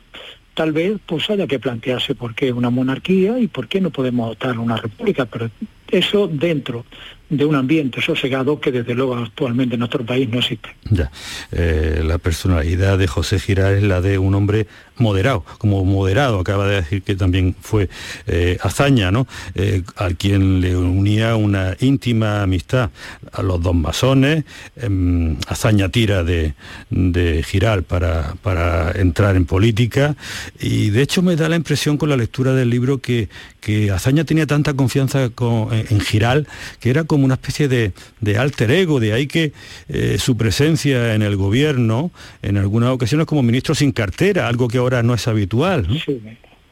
tal 0.55 0.71
vez 0.71 0.97
pues 1.05 1.29
haya 1.29 1.47
que 1.47 1.59
plantearse 1.59 2.15
por 2.15 2.33
qué 2.33 2.51
una 2.51 2.69
monarquía 2.69 3.37
y 3.37 3.47
por 3.47 3.67
qué 3.67 3.81
no 3.81 3.91
podemos 3.91 4.29
votar 4.29 4.57
una 4.57 4.77
república, 4.77 5.25
pero 5.25 5.51
eso 5.89 6.27
dentro 6.27 6.85
de 7.29 7.43
un 7.43 7.55
ambiente 7.55 8.01
sosegado 8.01 8.59
que 8.59 8.71
desde 8.71 8.93
luego 8.93 9.15
actualmente 9.15 9.75
en 9.75 9.79
nuestro 9.79 10.05
país 10.05 10.29
no 10.29 10.39
existe. 10.39 10.69
Ya, 10.91 11.11
eh, 11.51 12.03
la 12.05 12.17
personalidad 12.19 12.97
de 12.97 13.07
José 13.07 13.39
Giral 13.39 13.75
es 13.75 13.83
la 13.83 13.99
de 14.01 14.17
un 14.19 14.35
hombre 14.35 14.67
moderado, 14.97 15.43
como 15.57 15.83
moderado, 15.83 16.39
acaba 16.39 16.67
de 16.67 16.75
decir 16.75 17.01
que 17.01 17.15
también 17.15 17.55
fue 17.59 17.89
eh, 18.27 18.57
hazaña, 18.61 19.11
¿no? 19.11 19.27
Eh, 19.55 19.81
al 19.95 20.15
quien 20.15 20.61
le 20.61 20.77
unía 20.77 21.35
una 21.35 21.75
íntima 21.79 22.43
amistad 22.43 22.91
a 23.33 23.41
los 23.41 23.61
dos 23.61 23.75
masones, 23.75 24.45
em, 24.75 25.35
hazaña 25.47 25.89
tira 25.89 26.23
de, 26.23 26.53
de 26.89 27.43
Giral 27.43 27.83
para, 27.83 28.35
para 28.41 28.91
entrar 28.91 29.35
en 29.35 29.45
política 29.45 30.15
y 30.59 30.91
de 30.91 31.01
hecho 31.01 31.21
me 31.21 31.35
da 31.35 31.49
la 31.49 31.55
impresión 31.55 31.97
con 31.97 32.09
la 32.09 32.17
lectura 32.17 32.53
del 32.53 32.69
libro 32.69 32.99
que, 32.99 33.29
que 33.59 33.89
Azaña 33.89 34.23
tenía 34.23 34.45
tanta 34.45 34.75
confianza 34.75 35.29
en, 35.79 35.99
Giral 35.99 36.47
que 36.79 36.89
era 36.89 37.03
como 37.03 37.25
una 37.25 37.35
especie 37.35 37.67
de, 37.67 37.93
alter 38.37 38.71
ego, 38.71 38.99
de 38.99 39.13
ahí 39.13 39.27
que 39.27 39.53
eh, 39.87 40.17
su 40.19 40.37
presencia 40.37 41.13
en 41.13 41.21
el 41.21 41.35
gobierno, 41.35 42.11
en 42.41 42.57
algunas 42.57 42.89
ocasiones 42.89 43.27
como 43.27 43.43
ministro 43.43 43.75
sin 43.75 43.91
cartera, 43.91 44.47
algo 44.47 44.67
que 44.67 44.77
ahora 44.77 45.03
no 45.03 45.13
es 45.13 45.27
habitual. 45.27 45.87
Sí, 46.05 46.21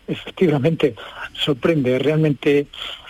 efectivamente, 0.07 0.95
sorprende, 1.33 2.00
realmente 2.00 2.67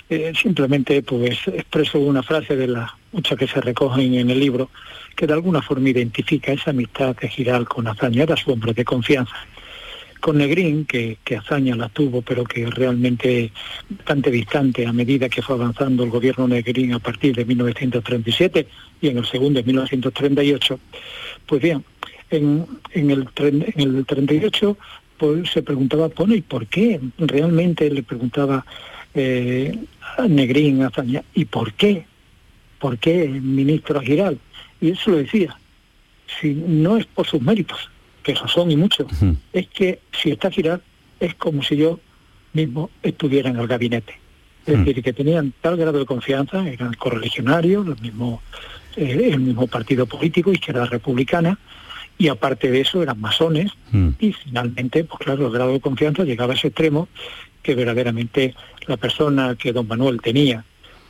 eh, 0.09 0.33
simplemente 0.39 1.01
pues 1.01 1.39
expreso 1.47 2.00
una 2.00 2.23
frase 2.23 2.55
de 2.55 2.67
las 2.67 2.91
muchas 3.12 3.38
que 3.38 3.47
se 3.47 3.62
recogen 3.62 4.13
en 4.15 4.29
el 4.29 4.39
libro 4.39 4.69
que 5.15 5.27
de 5.27 5.33
alguna 5.33 5.62
forma 5.62 5.89
identifica 5.89 6.51
esa 6.51 6.71
amistad 6.71 7.15
de 7.15 7.29
Giral 7.29 7.67
con 7.67 7.88
Azaña, 7.88 8.23
era 8.23 8.35
su 8.35 8.51
hombre 8.51 8.73
de 8.73 8.83
confianza 8.83 9.33
con 10.24 10.38
Negrín, 10.38 10.86
que, 10.86 11.18
que 11.25 11.36
hazaña 11.36 11.75
la 11.75 11.89
tuvo, 11.89 12.22
pero 12.22 12.46
que 12.46 12.65
realmente 12.65 13.51
bastante 13.89 14.32
distante 14.32 14.88
a 14.88 14.94
medida 14.94 15.27
que 15.27 15.42
fue 15.42 15.58
avanzando 15.58 16.06
el 16.06 16.12
gobierno 16.12 16.48
Negrín 16.48 16.94
a 16.94 17.00
partir 17.00 17.36
de 17.36 17.44
1937 17.44 18.65
y 19.01 19.10
en 19.10 19.18
el 19.18 19.25
segundo 19.25 19.60
de 19.60 19.65
1938, 19.65 20.80
pues 21.46 21.62
bien, 21.62 21.84
en, 22.30 22.65
en, 22.92 23.12
el, 23.12 23.27
en 23.36 23.98
el 23.98 24.06
38 24.06 24.77
pues, 25.18 25.51
se 25.51 25.62
preguntaba, 25.62 26.08
bueno, 26.15 26.36
¿y 26.36 26.42
por 26.42 26.68
qué? 26.68 27.01
Realmente 27.18 27.89
le 27.89 28.01
preguntaba 28.01 28.65
eh, 29.13 29.77
a 30.18 30.25
Negrín, 30.25 30.84
Azaña, 30.84 31.22
¿y 31.34 31.44
por 31.44 31.74
qué? 31.74 32.06
¿Por 32.80 32.98
qué 32.98 33.27
ministro 33.27 34.00
Giral? 34.00 34.39
Y 34.80 34.92
eso 34.92 35.12
lo 35.12 35.18
decía, 35.18 35.58
si 36.39 36.53
no 36.53 36.96
es 36.96 37.06
por 37.08 37.27
sus 37.27 37.42
méritos, 37.42 37.89
que 38.24 38.32
esos 38.32 38.51
son 38.51 38.72
y 38.72 38.77
muchos, 38.77 39.08
es 39.51 39.68
que 39.68 40.00
si 40.12 40.32
está 40.32 40.50
Giral 40.50 40.82
es 41.20 41.36
como 41.36 41.62
si 41.62 41.77
yo 41.77 42.00
mismo 42.53 42.89
estuviera 43.01 43.50
en 43.50 43.58
el 43.58 43.68
gabinete. 43.68 44.20
Es 44.65 44.77
decir, 44.80 45.03
que 45.03 45.12
tenían 45.12 45.53
tal 45.62 45.75
grado 45.75 46.00
de 46.00 46.06
confianza, 46.06 46.65
eran 46.68 46.94
correligionarios, 46.94 47.86
el 47.86 48.00
mismo, 48.01 48.42
eh, 48.96 49.32
el 49.34 49.42
mismo 49.42 49.68
partido 49.68 50.06
político, 50.06 50.53
izquierda 50.53 50.86
republicana, 50.86 51.60
y 52.18 52.30
aparte 52.30 52.72
de 52.72 52.82
eso 52.82 53.03
eran 53.03 53.20
masones, 53.20 53.72
y 54.20 54.32
finalmente, 54.32 55.03
pues 55.03 55.20
claro, 55.20 55.48
el 55.48 55.53
grado 55.53 55.74
de 55.74 55.82
confianza 55.82 56.24
llegaba 56.24 56.53
a 56.53 56.56
ese 56.56 56.68
extremo 56.68 57.10
que 57.62 57.75
verdaderamente 57.75 58.56
la 58.88 58.98
persona 58.98 59.56
que 59.56 59.74
don 59.74 59.88
Manuel 59.88 60.22
tenía 60.22 60.63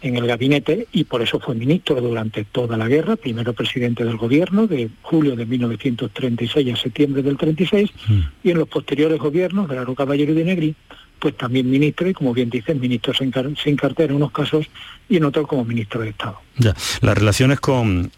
en 0.03 0.17
el 0.17 0.27
gabinete 0.27 0.87
y 0.91 1.05
por 1.05 1.21
eso 1.21 1.39
fue 1.39 1.55
ministro 1.55 1.99
durante 1.99 2.43
toda 2.43 2.77
la 2.77 2.87
guerra, 2.87 3.15
primero 3.15 3.53
presidente 3.53 4.03
del 4.03 4.17
gobierno 4.17 4.67
de 4.67 4.89
julio 5.01 5.35
de 5.35 5.45
1936 5.45 6.73
a 6.73 6.75
septiembre 6.75 7.23
del 7.23 7.37
36 7.37 7.89
mm. 8.07 8.19
y 8.43 8.51
en 8.51 8.57
los 8.57 8.67
posteriores 8.67 9.17
gobiernos 9.17 9.69
de 9.69 9.75
Laro 9.75 9.95
Caballero 9.95 10.33
y 10.33 10.35
de 10.35 10.43
Negri, 10.43 10.75
pues 11.23 11.37
también 11.37 11.69
ministro 11.69 12.09
y 12.09 12.13
como 12.13 12.33
bien 12.33 12.49
dicen, 12.49 12.81
ministro 12.81 13.13
sin, 13.13 13.31
sin 13.55 13.77
cartera 13.77 14.09
en 14.09 14.17
unos 14.17 14.33
casos 14.33 14.67
y 15.07 15.15
en 15.15 15.23
otros 15.23 15.47
como 15.47 15.63
ministro 15.63 16.01
de 16.01 16.09
Estado. 16.09 16.37
Ya, 16.57 16.75
las 17.01 17.17
relaciones 17.17 17.59
con 17.59 18.11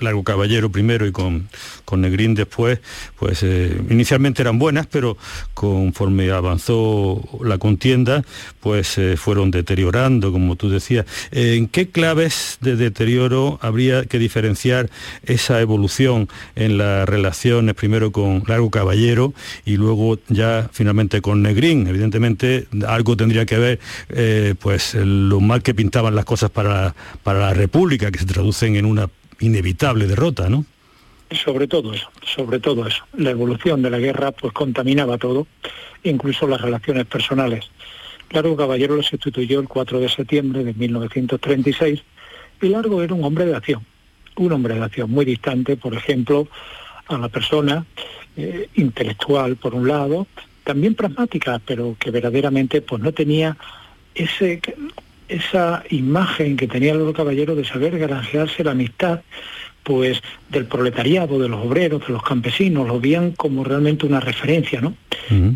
Largo 0.00 0.24
Caballero 0.24 0.70
primero 0.70 1.06
y 1.06 1.12
con, 1.12 1.48
con 1.84 2.00
Negrín 2.00 2.34
después, 2.34 2.80
pues 3.16 3.42
eh, 3.42 3.80
inicialmente 3.90 4.42
eran 4.42 4.58
buenas, 4.58 4.86
pero 4.86 5.16
conforme 5.54 6.30
avanzó 6.30 7.22
la 7.44 7.58
contienda, 7.58 8.24
pues 8.60 8.98
eh, 8.98 9.16
fueron 9.16 9.50
deteriorando, 9.50 10.32
como 10.32 10.56
tú 10.56 10.68
decías. 10.68 11.06
¿En 11.30 11.68
qué 11.68 11.90
claves 11.90 12.58
de 12.60 12.74
deterioro 12.74 13.58
habría 13.62 14.04
que 14.06 14.18
diferenciar 14.18 14.90
esa 15.22 15.60
evolución 15.60 16.28
en 16.56 16.78
las 16.78 17.08
relaciones 17.08 17.74
primero 17.74 18.10
con 18.12 18.42
Largo 18.46 18.70
Caballero 18.70 19.32
y 19.64 19.76
luego 19.76 20.18
ya 20.28 20.70
finalmente 20.72 21.20
con 21.20 21.42
Negrín? 21.42 21.86
Evidentemente 21.86 22.45
algo 22.86 23.16
tendría 23.16 23.46
que 23.46 23.58
ver 23.58 23.80
eh, 24.08 24.54
pues 24.58 24.94
lo 24.94 25.40
mal 25.40 25.62
que 25.62 25.74
pintaban 25.74 26.14
las 26.14 26.24
cosas 26.24 26.50
para, 26.50 26.94
para 27.22 27.40
la 27.40 27.54
República 27.54 28.10
que 28.10 28.18
se 28.18 28.26
traducen 28.26 28.76
en 28.76 28.84
una 28.84 29.08
inevitable 29.40 30.06
derrota, 30.06 30.48
¿no? 30.48 30.64
Sobre 31.30 31.66
todo 31.66 31.92
eso, 31.92 32.08
sobre 32.24 32.60
todo 32.60 32.86
eso. 32.86 33.04
La 33.16 33.30
evolución 33.30 33.82
de 33.82 33.90
la 33.90 33.98
guerra 33.98 34.30
pues 34.32 34.52
contaminaba 34.52 35.18
todo, 35.18 35.46
incluso 36.04 36.46
las 36.46 36.60
relaciones 36.60 37.06
personales. 37.06 37.68
Largo 38.30 38.56
Caballero 38.56 38.96
lo 38.96 39.02
sustituyó 39.02 39.60
el 39.60 39.68
4 39.68 40.00
de 40.00 40.08
septiembre 40.08 40.64
de 40.64 40.74
1936 40.74 42.02
y 42.62 42.68
Largo 42.68 43.02
era 43.02 43.14
un 43.14 43.24
hombre 43.24 43.46
de 43.46 43.56
acción, 43.56 43.84
un 44.36 44.52
hombre 44.52 44.74
de 44.74 44.84
acción 44.84 45.10
muy 45.10 45.24
distante, 45.24 45.76
por 45.76 45.94
ejemplo, 45.94 46.48
a 47.08 47.18
la 47.18 47.28
persona 47.28 47.84
eh, 48.36 48.68
intelectual 48.74 49.56
por 49.56 49.74
un 49.74 49.88
lado, 49.88 50.26
también 50.66 50.96
pragmática, 50.96 51.60
pero 51.64 51.96
que 51.98 52.10
verdaderamente 52.10 52.82
pues 52.82 53.00
no 53.00 53.12
tenía 53.12 53.56
ese 54.14 54.60
esa 55.28 55.82
imagen 55.90 56.56
que 56.56 56.68
tenía 56.68 56.92
el 56.92 57.12
caballero 57.12 57.54
de 57.54 57.64
saber 57.64 57.98
granjearse 57.98 58.62
la 58.62 58.72
amistad 58.72 59.22
pues 59.82 60.20
del 60.50 60.66
proletariado, 60.66 61.38
de 61.38 61.48
los 61.48 61.64
obreros, 61.64 62.04
de 62.06 62.12
los 62.12 62.22
campesinos, 62.22 62.86
lo 62.88 63.00
veían 63.00 63.32
como 63.32 63.62
realmente 63.62 64.04
una 64.04 64.18
referencia, 64.18 64.80
¿no? 64.80 64.96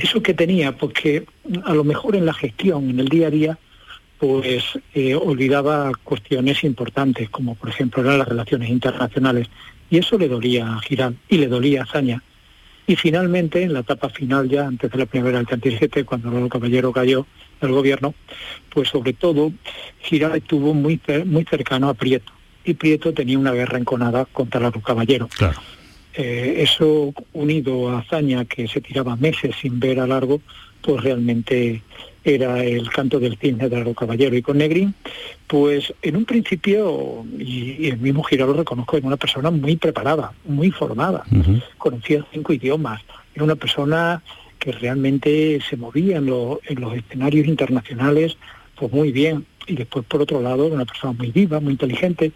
Eso 0.00 0.22
que 0.22 0.34
tenía, 0.34 0.76
porque 0.76 1.26
a 1.64 1.74
lo 1.74 1.82
mejor 1.82 2.14
en 2.14 2.26
la 2.26 2.34
gestión, 2.34 2.90
en 2.90 3.00
el 3.00 3.08
día 3.08 3.26
a 3.26 3.30
día, 3.30 3.58
pues 4.18 4.64
eh, 4.94 5.14
olvidaba 5.16 5.92
cuestiones 6.04 6.62
importantes, 6.62 7.28
como 7.30 7.56
por 7.56 7.70
ejemplo 7.70 8.02
eran 8.02 8.18
las 8.18 8.28
relaciones 8.28 8.70
internacionales, 8.70 9.48
y 9.90 9.98
eso 9.98 10.16
le 10.16 10.28
dolía 10.28 10.74
a 10.74 10.80
Girán 10.80 11.18
y 11.28 11.38
le 11.38 11.48
dolía 11.48 11.82
a 11.82 11.86
Zaña. 11.86 12.22
Y 12.90 12.97
finalmente, 12.97 13.62
en 13.62 13.73
la 13.73 13.80
etapa 13.80 14.09
final 14.09 14.49
ya, 14.49 14.66
antes 14.66 14.90
de 14.90 14.99
la 14.99 15.06
primavera 15.06 15.38
del 15.38 15.47
37, 15.47 16.04
cuando 16.04 16.37
el 16.37 16.49
caballero 16.49 16.90
cayó, 16.90 17.25
del 17.61 17.70
gobierno, 17.70 18.14
pues 18.68 18.88
sobre 18.88 19.12
todo 19.12 19.52
Giral 20.00 20.38
estuvo 20.38 20.75
muy, 20.75 21.00
muy 21.25 21.44
cercano 21.44 21.88
a 21.88 21.94
Prieto 21.94 22.32
y 22.64 22.75
Prieto 22.75 23.14
tenía 23.14 23.38
una 23.38 23.52
guerra 23.52 23.78
enconada 23.78 24.25
contra 24.25 24.59
Largo 24.59 24.80
Caballero. 24.80 25.28
Claro. 25.28 25.61
Eh, 26.14 26.54
eso 26.59 27.14
unido 27.32 27.90
a 27.90 28.00
Hazaña, 28.00 28.44
que 28.44 28.66
se 28.66 28.80
tiraba 28.80 29.14
meses 29.14 29.54
sin 29.62 29.78
ver 29.78 30.00
a 30.00 30.09
Largo, 30.09 30.40
pues 30.82 31.02
realmente 31.02 31.82
era 32.25 32.62
el 32.62 32.90
canto 32.90 33.18
del 33.18 33.38
cisne 33.38 33.68
de 33.68 33.76
Largo 33.76 33.94
Caballero. 33.94 34.37
Y 34.37 34.42
con 34.42 34.58
Negrín, 34.58 34.94
pues 35.46 35.92
en 36.02 36.16
un 36.16 36.25
principio, 36.25 37.25
y, 37.38 37.88
el 37.88 37.99
mismo 37.99 38.22
Giral 38.22 38.49
lo 38.49 38.54
reconozco, 38.54 38.96
era 38.96 39.06
una 39.06 39.16
persona 39.16 39.50
muy 39.50 39.76
preparada, 39.76 40.32
muy 40.44 40.70
formada, 40.70 41.25
conocía 41.78 42.25
cinco 42.32 42.52
idiomas, 42.52 43.02
era 43.34 43.44
una 43.44 43.56
persona 43.56 44.22
que 44.58 44.72
realmente 44.72 45.60
se 45.68 45.76
movía 45.76 46.18
en, 46.18 46.26
los 46.26 46.58
escenarios 46.94 47.46
internacionales 47.46 48.37
pues 48.76 48.92
muy 48.92 49.12
bien. 49.12 49.46
Y 49.66 49.75
después, 49.75 50.04
por 50.06 50.22
otro 50.22 50.40
lado, 50.40 50.66
una 50.66 50.84
persona 50.84 51.12
muy 51.12 51.30
viva, 51.30 51.60
muy 51.60 51.72
inteligente. 51.72 52.32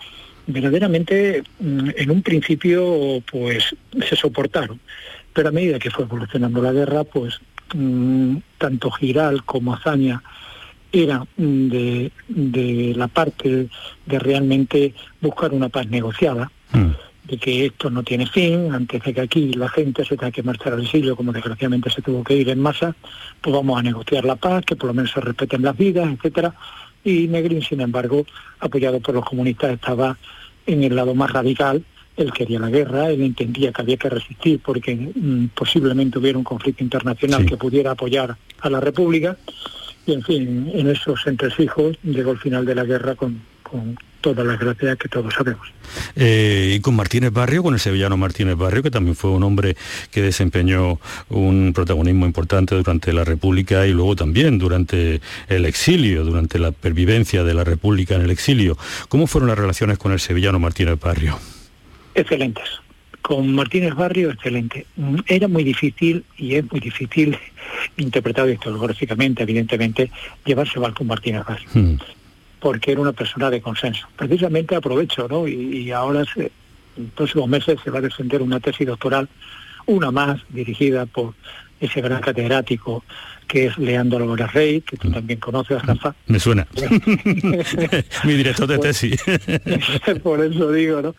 Verdaderamente, 0.46 1.42
mm, 1.58 1.90
en 1.96 2.10
un 2.10 2.22
principio, 2.22 3.22
pues 3.30 3.74
se 4.06 4.16
soportaron. 4.16 4.78
Pero 5.32 5.48
a 5.48 5.52
medida 5.52 5.78
que 5.78 5.90
fue 5.90 6.04
evolucionando 6.04 6.62
la 6.62 6.72
guerra, 6.72 7.04
pues 7.04 7.40
mm, 7.74 8.36
tanto 8.58 8.90
Giral 8.90 9.44
como 9.44 9.74
Azaña 9.74 10.22
eran 10.92 11.26
mm, 11.36 11.68
de, 11.68 12.12
de, 12.28 12.94
la 12.96 13.08
parte 13.08 13.68
de 14.06 14.18
realmente 14.18 14.94
buscar 15.20 15.52
una 15.52 15.68
paz 15.68 15.86
negociada 15.88 16.50
de 17.24 17.38
que 17.38 17.66
esto 17.66 17.90
no 17.90 18.02
tiene 18.02 18.26
fin, 18.26 18.72
antes 18.72 19.02
de 19.02 19.14
que 19.14 19.20
aquí 19.20 19.52
la 19.54 19.68
gente 19.68 20.04
se 20.04 20.16
tenga 20.16 20.30
que 20.30 20.42
marchar 20.42 20.74
al 20.74 20.82
exilio, 20.82 21.16
como 21.16 21.32
desgraciadamente 21.32 21.90
se 21.90 22.02
tuvo 22.02 22.22
que 22.22 22.36
ir 22.36 22.48
en 22.50 22.60
masa, 22.60 22.94
pues 23.40 23.54
vamos 23.54 23.78
a 23.78 23.82
negociar 23.82 24.24
la 24.24 24.36
paz, 24.36 24.64
que 24.64 24.76
por 24.76 24.88
lo 24.88 24.94
menos 24.94 25.12
se 25.12 25.20
respeten 25.20 25.62
las 25.62 25.76
vidas, 25.76 26.06
etcétera. 26.12 26.54
Y 27.02 27.28
Negrín, 27.28 27.62
sin 27.62 27.80
embargo, 27.80 28.26
apoyado 28.60 29.00
por 29.00 29.14
los 29.14 29.24
comunistas, 29.24 29.72
estaba 29.72 30.18
en 30.66 30.84
el 30.84 30.96
lado 30.96 31.14
más 31.14 31.32
radical 31.32 31.82
él 32.16 32.32
quería 32.32 32.58
la 32.58 32.70
guerra, 32.70 33.10
él 33.10 33.22
entendía 33.22 33.72
que 33.72 33.82
había 33.82 33.96
que 33.96 34.08
resistir 34.08 34.60
porque 34.64 34.94
mm, 34.94 35.48
posiblemente 35.54 36.18
hubiera 36.18 36.38
un 36.38 36.44
conflicto 36.44 36.84
internacional 36.84 37.44
que 37.44 37.56
pudiera 37.56 37.92
apoyar 37.92 38.36
a 38.60 38.70
la 38.70 38.80
República. 38.80 39.36
Y 40.06 40.12
en 40.12 40.22
fin, 40.22 40.70
en 40.72 40.90
esos 40.90 41.26
entresijos 41.26 41.96
llegó 42.02 42.32
el 42.32 42.38
final 42.38 42.66
de 42.66 42.74
la 42.74 42.84
guerra 42.84 43.14
con, 43.14 43.40
con 43.62 43.96
todas 44.24 44.46
las 44.46 44.58
gracias 44.58 44.96
que 44.96 45.08
todos 45.08 45.34
sabemos. 45.34 45.66
Eh, 46.16 46.76
y 46.76 46.80
con 46.80 46.96
Martínez 46.96 47.30
Barrio, 47.30 47.62
con 47.62 47.74
el 47.74 47.80
sevillano 47.80 48.16
Martínez 48.16 48.56
Barrio, 48.56 48.82
que 48.82 48.90
también 48.90 49.16
fue 49.16 49.30
un 49.30 49.42
hombre 49.42 49.76
que 50.10 50.22
desempeñó 50.22 50.98
un 51.28 51.72
protagonismo 51.74 52.24
importante 52.24 52.74
durante 52.74 53.12
la 53.12 53.24
República 53.24 53.86
y 53.86 53.92
luego 53.92 54.16
también 54.16 54.58
durante 54.58 55.20
el 55.48 55.66
exilio, 55.66 56.24
durante 56.24 56.58
la 56.58 56.72
pervivencia 56.72 57.44
de 57.44 57.52
la 57.52 57.64
República 57.64 58.14
en 58.14 58.22
el 58.22 58.30
exilio. 58.30 58.78
¿Cómo 59.08 59.26
fueron 59.26 59.48
las 59.48 59.58
relaciones 59.58 59.98
con 59.98 60.12
el 60.12 60.20
sevillano 60.20 60.58
Martínez 60.58 60.98
Barrio? 60.98 61.38
Excelentes. 62.14 62.68
Con 63.22 63.54
Martínez 63.54 63.94
Barrio, 63.94 64.30
excelente. 64.30 64.86
Era 65.26 65.48
muy 65.48 65.64
difícil, 65.64 66.24
y 66.36 66.56
es 66.56 66.70
muy 66.70 66.80
difícil, 66.80 67.38
interpretado 67.96 68.50
historiográficamente, 68.50 69.42
evidentemente, 69.42 70.10
llevarse 70.44 70.78
mal 70.78 70.92
con 70.92 71.06
Martínez 71.06 71.44
Barrio. 71.46 71.68
Hmm 71.72 71.96
porque 72.64 72.92
era 72.92 73.02
una 73.02 73.12
persona 73.12 73.50
de 73.50 73.60
consenso. 73.60 74.08
Precisamente 74.16 74.74
aprovecho, 74.74 75.28
¿no? 75.28 75.46
Y, 75.46 75.92
ahora, 75.92 76.22
en 76.34 76.50
los 76.96 77.10
próximos 77.14 77.46
meses, 77.46 77.78
se 77.84 77.90
va 77.90 77.98
a 77.98 78.00
defender 78.00 78.40
una 78.40 78.58
tesis 78.58 78.86
doctoral, 78.86 79.28
una 79.84 80.10
más, 80.10 80.40
dirigida 80.48 81.04
por 81.04 81.34
ese 81.78 82.00
gran 82.00 82.22
catedrático 82.22 83.04
que 83.46 83.66
es 83.66 83.78
Leandro 83.78 84.24
Álvarez 84.24 84.52
Rey, 84.52 84.80
que 84.80 84.96
tú 84.96 85.08
mm. 85.08 85.12
también 85.12 85.40
conoces, 85.40 85.82
Rafa. 85.82 86.14
Me 86.26 86.40
suena. 86.40 86.66
Mi 88.24 88.34
director 88.34 88.66
de 88.66 88.78
tesis. 88.78 89.22
por 90.22 90.44
eso 90.44 90.72
digo, 90.72 91.02
¿no? 91.02 91.14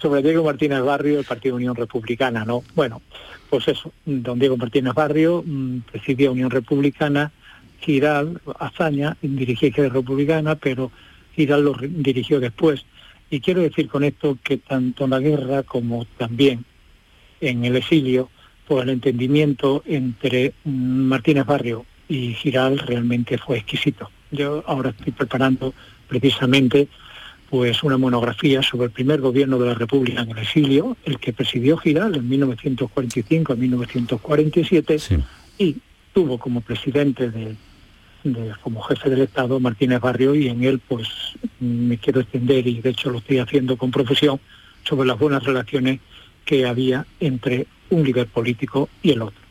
Sobre 0.00 0.22
Diego 0.22 0.44
Martínez 0.44 0.82
Barrio, 0.82 1.18
el 1.18 1.24
Partido 1.24 1.56
Unión 1.56 1.76
Republicana, 1.76 2.44
¿no? 2.44 2.62
Bueno, 2.74 3.02
pues 3.48 3.68
eso, 3.68 3.92
don 4.04 4.38
Diego 4.38 4.56
Martínez 4.56 4.94
Barrio 4.94 5.42
mm, 5.44 5.80
presidió 5.90 6.32
Unión 6.32 6.50
Republicana, 6.50 7.32
Giral, 7.80 8.40
Azaña, 8.58 9.16
dirigía 9.22 9.68
Izquierda 9.68 9.92
Republicana, 9.92 10.54
pero 10.56 10.92
Giral 11.34 11.64
lo 11.64 11.74
dirigió 11.80 12.40
después. 12.40 12.84
Y 13.30 13.40
quiero 13.40 13.62
decir 13.62 13.88
con 13.88 14.04
esto 14.04 14.38
que 14.42 14.58
tanto 14.58 15.04
en 15.04 15.10
la 15.10 15.20
guerra 15.20 15.62
como 15.62 16.04
también 16.18 16.64
en 17.40 17.64
el 17.64 17.76
exilio, 17.76 18.28
pues 18.70 18.84
el 18.84 18.90
entendimiento 18.90 19.82
entre 19.84 20.52
Martínez 20.64 21.44
Barrio 21.44 21.84
y 22.08 22.34
Giral 22.34 22.78
realmente 22.78 23.36
fue 23.36 23.56
exquisito. 23.58 24.12
Yo 24.30 24.62
ahora 24.64 24.90
estoy 24.90 25.10
preparando 25.10 25.74
precisamente 26.06 26.86
pues 27.50 27.82
una 27.82 27.98
monografía 27.98 28.62
sobre 28.62 28.84
el 28.84 28.92
primer 28.92 29.20
gobierno 29.20 29.58
de 29.58 29.66
la 29.66 29.74
República 29.74 30.22
en 30.22 30.30
el 30.30 30.38
exilio, 30.38 30.96
el 31.04 31.18
que 31.18 31.32
presidió 31.32 31.78
Giral 31.78 32.14
en 32.14 32.28
1945 32.28 33.54
a 33.54 33.56
1947 33.56 34.98
y 35.58 35.76
tuvo 36.12 36.38
como 36.38 36.60
presidente 36.60 37.28
de, 37.28 37.56
como 38.62 38.82
jefe 38.82 39.10
del 39.10 39.22
Estado 39.22 39.58
Martínez 39.58 39.98
Barrio 39.98 40.36
y 40.36 40.46
en 40.46 40.62
él 40.62 40.80
pues 40.86 41.08
me 41.58 41.98
quiero 41.98 42.20
extender 42.20 42.68
y 42.68 42.80
de 42.80 42.90
hecho 42.90 43.10
lo 43.10 43.18
estoy 43.18 43.38
haciendo 43.38 43.76
con 43.76 43.90
profesión 43.90 44.38
sobre 44.84 45.08
las 45.08 45.18
buenas 45.18 45.42
relaciones 45.42 45.98
que 46.44 46.66
había 46.66 47.04
entre 47.18 47.66
un 47.90 48.04
líder 48.04 48.26
político 48.28 48.88
y 49.02 49.10
el 49.12 49.22
otro. 49.22 49.50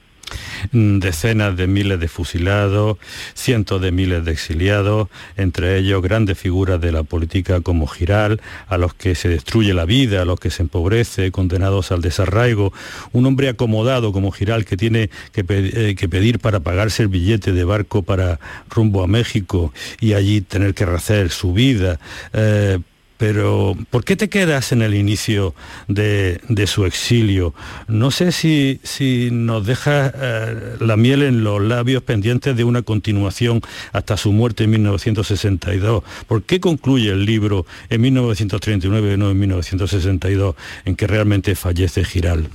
Mm, 0.71 0.99
decenas 0.99 1.55
de 1.55 1.67
miles 1.67 1.99
de 1.99 2.07
fusilados, 2.07 2.97
cientos 3.33 3.81
de 3.81 3.91
miles 3.91 4.25
de 4.25 4.31
exiliados, 4.31 5.07
entre 5.37 5.77
ellos 5.77 6.01
grandes 6.01 6.37
figuras 6.37 6.79
de 6.81 6.91
la 6.91 7.03
política 7.03 7.61
como 7.61 7.87
Giral, 7.87 8.41
a 8.67 8.77
los 8.77 8.93
que 8.93 9.15
se 9.15 9.29
destruye 9.29 9.73
la 9.73 9.85
vida, 9.85 10.21
a 10.21 10.25
los 10.25 10.39
que 10.39 10.49
se 10.49 10.63
empobrece, 10.63 11.31
condenados 11.31 11.91
al 11.91 12.01
desarraigo, 12.01 12.73
un 13.11 13.25
hombre 13.25 13.49
acomodado 13.49 14.11
como 14.11 14.31
Giral 14.31 14.65
que 14.65 14.77
tiene 14.77 15.09
que, 15.31 15.45
eh, 15.47 16.07
pedir 16.09 16.39
para 16.39 16.59
pagarse 16.59 17.03
el 17.03 17.09
billete 17.09 17.53
de 17.53 17.63
barco 17.63 18.01
para 18.03 18.39
rumbo 18.69 19.03
a 19.03 19.07
México 19.07 19.73
y 19.99 20.13
allí 20.13 20.41
tener 20.41 20.73
que 20.73 20.85
rehacer 20.85 21.29
su 21.29 21.53
vida. 21.53 21.99
Eh, 22.33 22.79
pero 23.19 23.75
¿por 23.89 24.05
qué 24.05 24.15
te 24.15 24.29
quedas 24.29 24.71
en 24.71 24.81
el 24.81 24.95
inicio 24.95 25.53
de, 25.89 26.39
su 26.67 26.85
exilio? 26.85 27.53
No 27.89 28.11
sé 28.11 28.31
si, 28.31 29.29
nos 29.33 29.67
deja 29.67 30.13
eh, 30.15 30.77
la 30.79 30.95
miel 30.95 31.23
en 31.23 31.43
los 31.43 31.61
labios 31.61 32.01
pendientes 32.01 32.55
de 32.55 32.63
una 32.63 32.81
continuación 32.81 33.59
hasta 33.91 34.15
su 34.15 34.31
muerte 34.31 34.63
en 34.63 34.69
1962. 34.69 36.01
¿Por 36.27 36.43
qué 36.43 36.61
concluye 36.61 37.11
el 37.11 37.25
libro 37.25 37.65
en 37.89 37.99
1939 37.99 39.13
y 39.13 39.17
no 39.17 39.31
en 39.31 39.37
1962 39.37 40.55
en 40.85 40.95
que 40.95 41.05
realmente 41.05 41.55
fallece 41.55 42.05
Giral? 42.05 42.47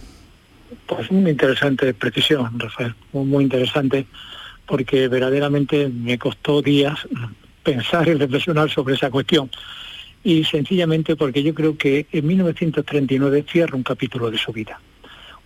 Pues 0.86 1.12
muy 1.12 1.30
interesante 1.30 1.92
precisión, 1.92 2.58
Rafael, 2.58 2.94
muy 3.12 3.44
interesante, 3.44 4.06
porque 4.66 5.08
verdaderamente 5.08 5.90
me 5.90 6.18
costó 6.18 6.62
días 6.62 7.06
pensar 7.62 8.08
y 8.08 8.14
reflexionar 8.14 8.70
sobre 8.70 8.94
esa 8.94 9.10
cuestión 9.10 9.50
y 10.24 10.42
sencillamente 10.44 11.14
porque 11.14 11.42
yo 11.42 11.54
creo 11.54 11.76
que 11.76 12.06
en 12.10 12.26
1939 12.26 13.44
cierra 13.46 13.76
un 13.76 13.82
capítulo 13.82 14.30
de 14.30 14.38
su 14.38 14.52
vida, 14.52 14.80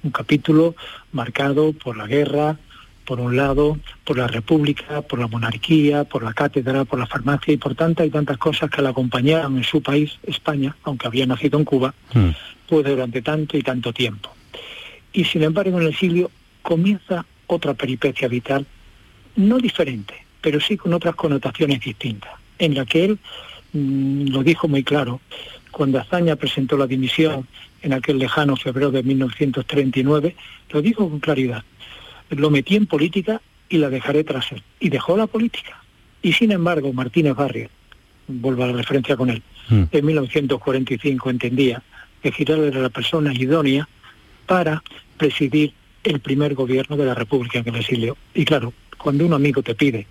un 0.05 0.13
capítulo 0.13 0.77
marcado 1.13 1.73
por 1.73 1.97
la 1.97 2.07
guerra, 2.07 2.57
por 3.05 3.21
un 3.21 3.37
lado, 3.37 3.79
por 4.05 4.17
la 4.17 4.29
república, 4.29 5.03
por 5.03 5.19
la 5.19 5.27
monarquía, 5.27 6.05
por 6.05 6.23
la 6.23 6.33
cátedra, 6.33 6.85
por 6.85 6.99
la 6.99 7.07
farmacia 7.07 7.55
y 7.55 7.57
por 7.57 7.75
tantas 7.75 8.07
y 8.07 8.11
tantas 8.11 8.39
cosas 8.39 8.71
que 8.71 8.81
la 8.81 8.91
acompañaron 8.91 9.57
en 9.57 9.65
su 9.65 9.83
país, 9.83 10.19
España, 10.23 10.77
aunque 10.85 11.09
había 11.09 11.27
nacido 11.27 11.59
en 11.59 11.65
Cuba, 11.65 11.95
mm. 12.15 12.29
pues 12.69 12.85
durante 12.85 13.21
tanto 13.23 13.57
y 13.57 13.63
tanto 13.63 13.93
tiempo. 13.93 14.31
Y 15.13 15.25
sin 15.25 15.43
embargo 15.43 15.79
en 15.79 15.85
el 15.87 15.93
exilio 15.93 16.31
comienza 16.63 17.25
otra 17.47 17.75
peripecia 17.75 18.29
vital, 18.29 18.67
no 19.35 19.59
diferente, 19.59 20.15
pero 20.41 20.61
sí 20.61 20.77
con 20.77 20.93
otras 20.93 21.15
connotaciones 21.17 21.81
distintas, 21.81 22.33
en 22.59 22.75
la 22.75 22.85
que 22.85 23.07
él 23.07 23.19
Mm, 23.73 24.29
lo 24.29 24.43
dijo 24.43 24.69
muy 24.69 24.83
claro. 24.83 25.21
Cuando 25.71 25.99
Azaña 25.99 26.37
presentó 26.37 26.77
la 26.77 26.87
dimisión 26.87 27.47
en 27.83 27.93
aquel 27.93 28.19
lejano 28.19 28.57
febrero 28.57 28.91
de 28.91 29.03
1939, 29.03 30.35
lo 30.71 30.83
dijo 30.83 31.09
con 31.09 31.21
claridad. 31.21 31.63
Lo 32.31 32.51
metí 32.51 32.77
en 32.77 32.87
política 32.87 33.41
y 33.69 33.79
la 33.79 33.91
dejaré 33.91 34.25
tras 34.25 34.51
él. 34.53 34.63
Y 34.81 34.89
dejó 34.89 35.17
la 35.17 35.27
política. 35.27 35.83
Y 36.23 36.33
sin 36.33 36.53
embargo, 36.53 36.93
Martínez 36.93 37.35
Barrio, 37.35 37.69
vuelvo 38.27 38.65
a 38.65 38.69
la 38.69 38.73
referencia 38.73 39.17
con 39.17 39.31
él, 39.31 39.43
mm. 39.69 39.83
en 39.93 40.07
1945 40.07 41.31
entendía 41.31 41.83
que 42.23 42.33
Giral 42.33 42.65
era 42.65 42.81
la 42.81 42.89
persona 42.89 43.33
idónea 43.33 43.89
para 44.47 44.83
presidir 45.17 45.73
el 46.05 46.21
primer 46.21 46.55
gobierno 46.55 46.97
de 46.97 47.05
la 47.05 47.15
República 47.15 47.59
en 47.59 47.69
el 47.69 47.77
exilio. 47.77 48.17
Y 48.35 48.45
claro, 48.45 48.73
cuando 48.97 49.25
un 49.25 49.33
amigo 49.33 49.63
te 49.63 49.75
pide 49.75 50.07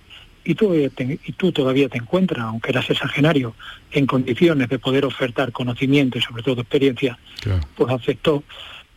y 0.47 0.55
tú, 0.55 0.73
y 0.73 1.31
tú 1.33 1.51
todavía 1.51 1.89
te 1.89 1.97
encuentras, 1.97 2.45
aunque 2.45 2.71
eras 2.71 2.89
exagenario, 2.89 3.53
en 3.91 4.05
condiciones 4.05 4.69
de 4.69 4.79
poder 4.79 5.03
ofertar 5.03 5.51
conocimiento 5.51 6.17
y 6.17 6.21
sobre 6.21 6.41
todo 6.41 6.61
experiencia, 6.61 7.19
pues 7.75 7.91
aceptó. 7.91 8.45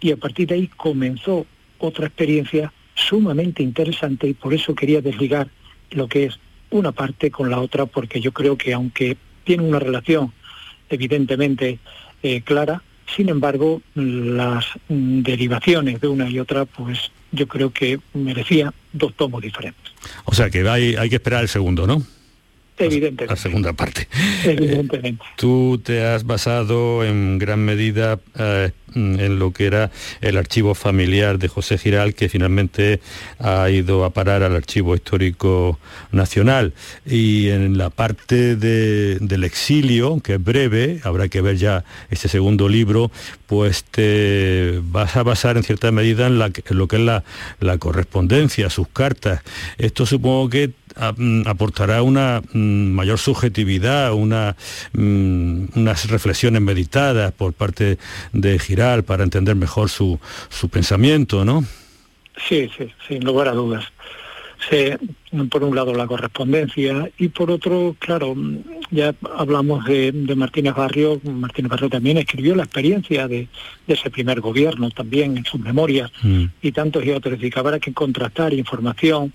Y 0.01 0.13
a 0.13 0.17
partir 0.17 0.47
de 0.47 0.55
ahí 0.55 0.69
comenzó 0.69 1.47
otra 1.79 2.07
experiencia 2.07 2.73
sumamente 2.95 3.65
interesante 3.65 4.29
y 4.29 4.35
por 4.35 4.55
eso 4.55 4.77
quería 4.77 5.01
desligar 5.01 5.49
lo 5.91 6.07
que 6.07 6.27
es 6.27 6.39
una 6.71 6.93
parte 6.93 7.33
con 7.33 7.51
la 7.51 7.59
otra, 7.59 7.87
porque 7.87 8.21
yo 8.21 8.31
creo 8.31 8.57
que 8.57 8.73
aunque 8.73 9.17
tiene 9.43 9.65
una 9.65 9.81
relación 9.81 10.33
evidentemente 10.89 11.81
eh, 12.23 12.43
clara, 12.43 12.81
sin 13.17 13.29
embargo, 13.29 13.83
las 13.97 14.67
mm, 14.89 15.23
derivaciones 15.23 16.01
de 16.01 16.07
una 16.07 16.31
y 16.31 16.39
otra, 16.39 16.65
pues 16.65 17.11
yo 17.33 17.47
creo 17.47 17.73
que 17.73 18.01
merecía 18.15 18.73
dos 18.93 19.15
tomos 19.15 19.43
diferentes. 19.43 19.93
O 20.25 20.35
sea 20.35 20.51
que 20.51 20.69
hay, 20.69 20.97
hay 20.97 21.09
que 21.09 21.17
esperar 21.17 21.43
el 21.43 21.49
segundo, 21.49 21.87
¿no? 21.87 22.03
Evidentemente. 22.79 23.27
La 23.27 23.37
segunda 23.37 23.73
parte. 23.75 24.09
Evidentemente. 24.45 25.23
Eh, 25.23 25.35
tú 25.37 25.81
te 25.85 26.03
has 26.03 26.25
basado 26.25 27.05
en 27.05 27.39
gran 27.39 27.61
medida 27.61 28.19
eh, 28.39 28.73
en 28.95 29.39
lo 29.39 29.53
que 29.53 29.67
era 29.67 29.91
el 30.21 30.37
archivo 30.37 30.75
familiar 30.75 31.39
de 31.39 31.49
José 31.49 31.79
Giral, 31.79 32.15
que 32.15 32.29
finalmente 32.29 33.01
ha 33.39 33.69
ido 33.71 34.05
a 34.05 34.11
parar 34.11 34.43
al 34.43 34.57
Archivo 34.57 34.95
Histórico 34.95 35.79
Nacional. 36.13 36.73
Y 37.07 37.49
en 37.49 37.79
la 37.79 37.91
parte 37.91 38.57
del 38.57 39.45
exilio, 39.45 40.21
que 40.21 40.35
es 40.35 40.45
breve, 40.45 41.01
habrá 41.05 41.29
que 41.29 41.41
ver 41.41 41.57
ya 41.57 41.85
este 42.11 42.29
segundo 42.29 42.69
libro, 42.69 43.11
pues 43.47 43.85
te 43.85 44.81
vas 44.85 45.17
a 45.17 45.23
basar 45.23 45.57
en 45.57 45.63
cierta 45.63 45.91
medida 45.93 46.27
en, 46.27 46.39
lo 46.39 46.89
que 46.89 46.97
es 46.97 47.03
la, 47.03 47.25
la 47.61 47.79
correspondencia, 47.79 48.71
sus 48.71 48.89
cartas. 48.89 49.43
Esto 49.79 50.07
supongo 50.07 50.49
que 50.49 50.73
Mm, 51.17 51.47
aportará 51.47 52.03
una 52.03 52.43
mm, 52.53 52.93
mayor 52.93 53.19
subjetividad, 53.19 54.13
una, 54.13 54.57
mm, 54.93 55.65
unas 55.77 56.11
reflexiones 56.11 56.61
meditadas 56.61 57.33
por 57.33 57.53
parte 57.53 57.99
de 58.33 58.59
Giral 58.59 58.80
para 59.05 59.25
entender 59.25 59.57
mejor 59.57 59.89
su, 59.91 60.19
su 60.49 60.69
pensamiento, 60.69 61.45
¿no? 61.45 61.65
Sí, 62.49 62.71
sí, 62.77 62.91
sin 63.07 63.25
lugar 63.25 63.49
a 63.49 63.53
dudas. 63.53 63.85
por 65.51 65.63
un 65.63 65.75
lado 65.75 65.93
la 65.95 66.07
correspondencia 66.07 67.11
y 67.19 67.29
por 67.29 67.51
otro, 67.51 67.95
claro, 67.99 68.35
ya 68.91 69.15
hablamos 69.37 69.85
de, 69.85 70.13
Martínez 70.35 70.75
Barrio, 70.75 71.21
Martínez 71.25 71.71
Barrio 71.71 71.91
también 71.91 72.17
escribió 72.17 72.55
la 72.55 72.65
experiencia 72.65 73.29
de, 73.29 73.49
ese 73.87 74.11
primer 74.11 74.41
gobierno 74.41 74.91
también 74.91 75.37
en 75.37 75.45
sus 75.45 75.61
memorias 75.61 76.11
mm. 76.23 76.45
y 76.63 76.73
tantos 76.73 77.05
y 77.05 77.11
otros, 77.11 77.43
y 77.43 77.51
que 77.51 77.59
habrá 77.59 77.79
que 77.79 77.93
contrastar 77.93 78.55
información 78.55 79.33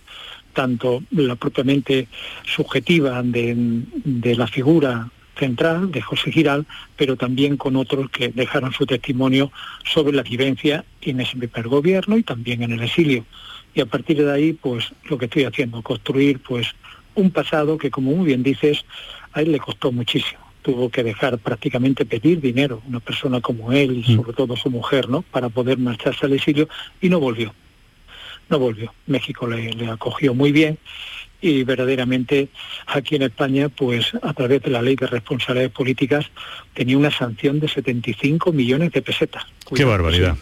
tanto 0.54 1.04
la 1.12 1.36
propiamente 1.36 2.08
subjetiva 2.46 3.22
de, 3.22 4.36
la 4.36 4.48
figura 4.48 5.10
central 5.38 5.92
de 5.92 6.02
José 6.02 6.32
Giral, 6.32 6.66
pero 6.96 7.16
también 7.16 7.58
con 7.58 7.76
otros 7.76 8.10
que 8.10 8.30
dejaron 8.30 8.74
su 8.74 8.86
testimonio 8.86 9.52
sobre 9.84 10.14
la 10.16 10.24
vivencia 10.24 10.86
en 11.02 11.22
ese 11.22 11.38
primer 11.38 11.68
gobierno 11.68 12.18
y 12.18 12.24
también 12.24 12.64
en 12.64 12.74
el 12.74 12.82
exilio. 12.82 13.26
Y 13.74 13.82
a 13.82 13.86
partir 13.86 14.24
de 14.24 14.32
ahí, 14.32 14.54
pues 14.54 14.92
lo 15.10 15.18
que 15.18 15.26
estoy 15.26 15.44
haciendo, 15.44 15.82
construir 15.82 16.40
pues 16.40 16.68
un 17.14 17.32
pasado 17.32 17.78
que, 17.78 17.92
como 17.92 18.12
muy 18.12 18.26
bien 18.26 18.44
dices, 18.44 18.86
a 19.34 19.42
él 19.42 19.52
le 19.52 19.60
costó 19.60 19.92
muchísimo. 19.92 20.40
Tuvo 20.62 20.90
que 20.90 21.04
dejar 21.04 21.38
prácticamente 21.38 22.06
pedir 22.06 22.42
dinero, 22.42 22.82
una 22.88 23.00
persona 23.00 23.40
como 23.42 23.72
él 23.72 24.04
y 24.06 24.12
mm. 24.12 24.16
sobre 24.16 24.34
todo 24.34 24.56
su 24.56 24.70
mujer, 24.70 25.10
¿no? 25.10 25.22
Para 25.22 25.50
poder 25.50 25.78
marcharse 25.78 26.26
al 26.26 26.34
exilio 26.34 26.68
y 27.02 27.10
no 27.10 27.20
volvió 27.20 27.54
no 28.50 28.60
volvió. 28.60 28.94
México 29.08 29.48
le, 29.48 29.90
acogió 29.90 30.34
muy 30.34 30.52
bien 30.52 30.78
y 31.46 31.64
verdaderamente 31.64 32.50
aquí 32.88 33.16
en 33.16 33.22
España, 33.22 33.70
pues 33.70 34.14
a 34.20 34.34
través 34.34 34.64
de 34.64 34.72
la 34.72 34.82
ley 34.82 34.96
de 34.96 35.06
responsabilidades 35.06 35.72
políticas, 35.72 36.26
tenía 36.74 36.98
una 36.98 37.12
sanción 37.12 37.60
de 37.60 37.68
75 37.68 38.52
millones 38.52 38.92
de 38.92 39.04
pesetas. 39.04 39.44
Qué 39.74 39.86
barbaridad. 39.86 40.36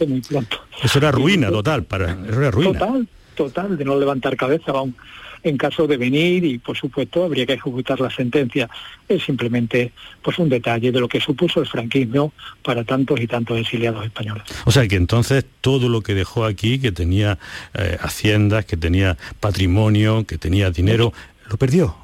Eso 0.82 0.98
era 0.98 1.10
ruina 1.10 1.50
total, 1.50 1.84
para, 1.84 2.12
eso 2.12 2.40
era 2.40 2.50
ruina. 2.50 2.78
Total, 2.78 3.08
total, 3.34 3.76
de 3.76 3.84
no 3.84 4.00
levantar 4.00 4.34
cabeza, 4.34 4.72
aún 4.72 4.96
en 5.44 5.58
caso 5.58 5.86
de 5.86 5.96
venir 5.96 6.44
y 6.44 6.58
por 6.58 6.76
supuesto 6.76 7.24
habría 7.24 7.46
que 7.46 7.52
ejecutar 7.52 8.00
la 8.00 8.10
sentencia. 8.10 8.68
Es 9.08 9.22
simplemente 9.22 9.92
pues 10.22 10.38
un 10.38 10.48
detalle 10.48 10.90
de 10.90 10.98
lo 10.98 11.06
que 11.06 11.20
supuso 11.20 11.60
el 11.60 11.66
franquismo 11.66 12.32
para 12.62 12.82
tantos 12.82 13.20
y 13.20 13.26
tantos 13.26 13.58
exiliados 13.58 14.04
españoles. 14.04 14.44
O 14.64 14.72
sea 14.72 14.88
que 14.88 14.96
entonces 14.96 15.44
todo 15.60 15.88
lo 15.88 16.00
que 16.00 16.14
dejó 16.14 16.44
aquí, 16.46 16.78
que 16.78 16.90
tenía 16.90 17.38
eh, 17.74 17.98
haciendas, 18.00 18.64
que 18.64 18.76
tenía 18.76 19.16
patrimonio, 19.38 20.24
que 20.26 20.38
tenía 20.38 20.70
dinero, 20.70 21.12
lo 21.48 21.56
perdió 21.56 21.96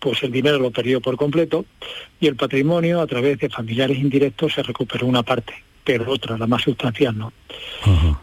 pues 0.00 0.22
el 0.22 0.32
dinero 0.32 0.58
lo 0.58 0.70
perdió 0.70 1.02
por 1.02 1.18
completo 1.18 1.66
y 2.20 2.26
el 2.26 2.34
patrimonio 2.34 3.02
a 3.02 3.06
través 3.06 3.38
de 3.38 3.50
familiares 3.50 3.98
indirectos 3.98 4.54
se 4.54 4.62
recuperó 4.62 5.06
una 5.06 5.22
parte 5.22 5.52
pero 5.98 6.12
otra, 6.12 6.38
la 6.38 6.46
más 6.46 6.62
sustancial, 6.62 7.16
¿no? 7.18 7.32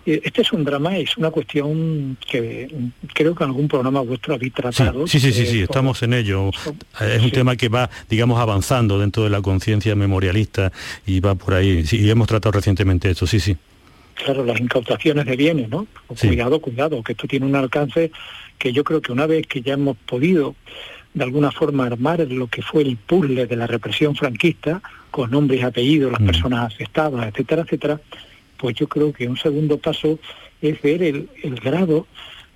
Este 0.06 0.41
es 0.41 0.53
un 0.53 0.63
drama, 0.63 0.97
es 0.97 1.17
una 1.17 1.32
cuestión 1.32 2.17
que 2.25 2.67
creo 3.13 3.36
que 3.36 3.43
en 3.43 3.49
algún 3.49 3.67
programa 3.67 4.01
vuestro 4.01 4.36
habéis 4.36 4.53
tratado. 4.53 5.06
Sí, 5.08 5.19
sí, 5.19 5.34
sí, 5.34 5.45
sí, 5.45 5.62
estamos 5.62 6.01
en 6.03 6.13
ello. 6.13 6.51
Es 7.01 7.21
un 7.21 7.32
tema 7.32 7.56
que 7.56 7.67
va, 7.67 7.89
digamos, 8.10 8.39
avanzando 8.39 8.99
dentro 8.99 9.23
de 9.23 9.30
la 9.30 9.41
conciencia 9.41 9.95
memorialista 9.95 10.71
y 11.06 11.19
va 11.19 11.36
por 11.36 11.56
ahí. 11.56 11.86
Sí, 11.86 11.99
y 11.99 12.10
hemos 12.10 12.27
tratado 12.27 12.53
recientemente 12.53 13.10
esto, 13.10 13.27
sí, 13.27 13.39
sí. 13.39 13.58
Claro, 14.15 14.45
las 14.45 14.60
incautaciones 14.60 15.25
de 15.25 15.36
bienes, 15.36 15.69
¿no? 15.69 15.88
Cuidado, 16.08 16.60
cuidado, 16.60 17.03
que 17.03 17.12
esto 17.12 17.27
tiene 17.27 17.45
un 17.45 17.56
alcance 17.56 18.12
que 18.58 18.73
yo 18.73 18.84
creo 18.84 19.01
que 19.01 19.12
una 19.12 19.27
vez 19.27 19.45
que 19.45 19.62
ya 19.62 19.73
hemos 19.73 19.97
podido 19.97 20.56
de 21.17 21.23
alguna 21.23 21.51
forma 21.51 21.86
armar 21.86 22.19
lo 22.19 22.47
que 22.47 22.62
fue 22.62 22.84
el 22.84 22.95
puzzle 22.95 23.47
de 23.47 23.56
la 23.56 23.65
represión 23.65 24.15
franquista, 24.15 24.82
con 25.10 25.32
nombres 25.32 25.62
y 25.62 25.63
apellidos, 25.63 26.12
las 26.12 26.21
mm. 26.21 26.25
personas 26.25 26.73
afectadas, 26.73 27.27
etcétera, 27.27 27.63
etcétera, 27.63 28.01
pues 28.58 28.75
yo 28.75 28.88
creo 28.88 29.12
que 29.12 29.27
un 29.27 29.38
segundo 29.38 29.80
paso 29.80 30.19
es 30.62 30.80
ver 30.82 31.01
el, 31.01 31.27
grado 31.63 32.06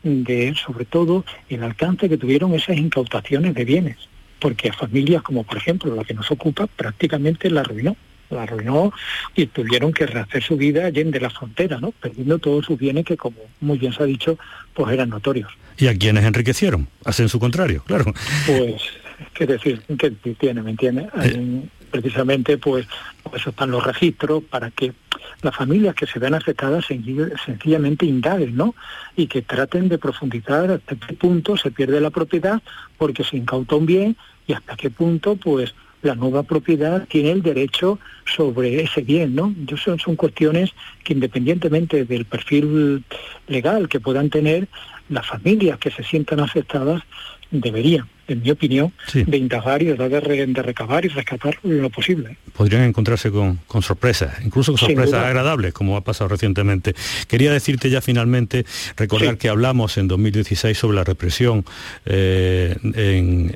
de, 0.04 0.54
sobre 0.56 0.86
todo, 0.86 1.26
el 1.50 1.64
alcance 1.64 2.08
que 2.08 2.18
tuvieron 2.18 2.54
esas 2.54 2.78
incautaciones 2.78 3.56
de 3.56 3.66
bienes, 3.66 3.98
porque 4.40 4.70
a 4.70 4.74
familias 4.74 5.24
como 5.24 5.44
por 5.44 5.58
ejemplo 5.58 5.96
la 5.96 6.04
que 6.04 6.14
nos 6.14 6.30
ocupa 6.30 6.68
prácticamente 6.68 7.50
la 7.50 7.62
arruinó 7.62 7.96
la 8.32 8.44
arruinó 8.44 8.92
y 9.36 9.48
tuvieron 9.48 9.94
que 9.94 10.06
rehacer 10.06 10.44
su 10.44 10.58
vida 10.58 10.86
allí 10.86 11.04
de 11.04 11.20
la 11.20 11.30
frontera, 11.30 11.80
¿no? 11.80 11.92
Perdiendo 11.92 12.40
todos 12.40 12.66
sus 12.66 12.78
bienes 12.78 13.06
que, 13.06 13.18
como 13.18 13.38
muy 13.60 13.78
bien 13.78 13.94
se 13.94 14.04
ha 14.04 14.06
dicho, 14.06 14.38
pues 14.74 14.94
eran 14.94 15.10
notorios. 15.10 15.52
¿Y 15.78 15.88
a 15.88 15.98
quienes 15.98 16.24
enriquecieron? 16.24 16.88
Hacen 17.06 17.30
su 17.30 17.40
contrario, 17.40 17.84
claro. 17.88 18.06
Pues, 18.46 18.82
qué 19.34 19.46
decir, 19.46 19.82
¿qué 19.98 20.12
tiene, 20.12 20.62
me 20.62 20.72
entiende? 20.72 21.08
Eh, 21.24 21.62
precisamente 21.92 22.58
pues 22.58 22.88
eso 23.36 23.50
están 23.52 23.70
los 23.70 23.84
registros 23.84 24.44
para 24.44 24.72
que 24.72 24.94
las 25.42 25.56
familias 25.56 25.94
que 25.94 26.08
se 26.08 26.20
ven 26.20 26.34
afectadas 26.34 26.86
sencillamente 26.86 28.06
indaguen, 28.06 28.56
¿no? 28.56 28.74
Y 29.16 29.28
que 29.28 29.42
traten 29.42 29.90
de 29.90 29.98
profundizar 29.98 30.72
hasta 30.72 30.96
qué 30.96 31.14
punto 31.14 31.58
se 31.58 31.70
pierde 31.70 32.00
la 32.02 32.10
propiedad 32.10 32.62
porque 32.98 33.24
se 33.24 33.38
incauta 33.38 33.76
un 33.76 33.86
bien 33.86 34.18
y 34.48 34.54
hasta 34.54 34.76
qué 34.76 34.90
punto 34.90 35.36
pues 35.36 35.76
la 36.02 36.16
nueva 36.16 36.44
propiedad 36.44 37.08
tiene 37.08 37.32
el 37.32 37.42
derecho 37.42 38.00
sobre 38.26 38.82
ese 38.82 39.02
bien, 39.02 39.36
¿no? 39.36 39.54
Son, 39.84 40.00
son 40.00 40.16
cuestiones 40.16 40.72
que 41.04 41.14
independientemente 41.14 42.06
del 42.06 42.26
perfil 42.26 43.04
legal 43.48 43.88
que 43.90 44.00
puedan 44.00 44.30
tener, 44.30 44.68
las 45.10 45.28
familias 45.28 45.78
que 45.78 45.92
se 45.92 46.04
sientan 46.04 46.40
afectadas 46.40 47.04
deberían 47.52 48.08
en 48.32 48.42
mi 48.42 48.52
opinión, 48.52 48.94
de 49.14 49.38
indagar 49.38 49.82
y 49.82 49.86
de, 49.86 50.10
de, 50.10 50.62
recabar 50.62 51.06
y 51.06 51.10
rescatar 51.10 51.58
lo 51.64 51.90
posible. 51.90 52.38
Podrían 52.54 52.84
encontrarse 52.84 53.32
con, 53.32 53.60
sorpresas, 53.82 54.36
incluso 54.44 54.72
con 54.72 54.80
sorpresas 54.80 55.26
agradables, 55.26 55.74
como 55.74 55.98
ha 55.98 56.02
pasado 56.02 56.30
recientemente. 56.30 56.96
Quería 57.28 57.52
decirte 57.52 57.90
ya 57.90 58.02
finalmente, 58.02 58.66
recordar 58.96 59.38
que 59.38 59.50
hablamos 59.50 59.98
en 59.98 60.08
2016 60.08 60.78
sobre 60.78 60.98
la 60.98 61.04
represión 61.04 61.66
eh, 62.06 62.76
en, 62.82 63.52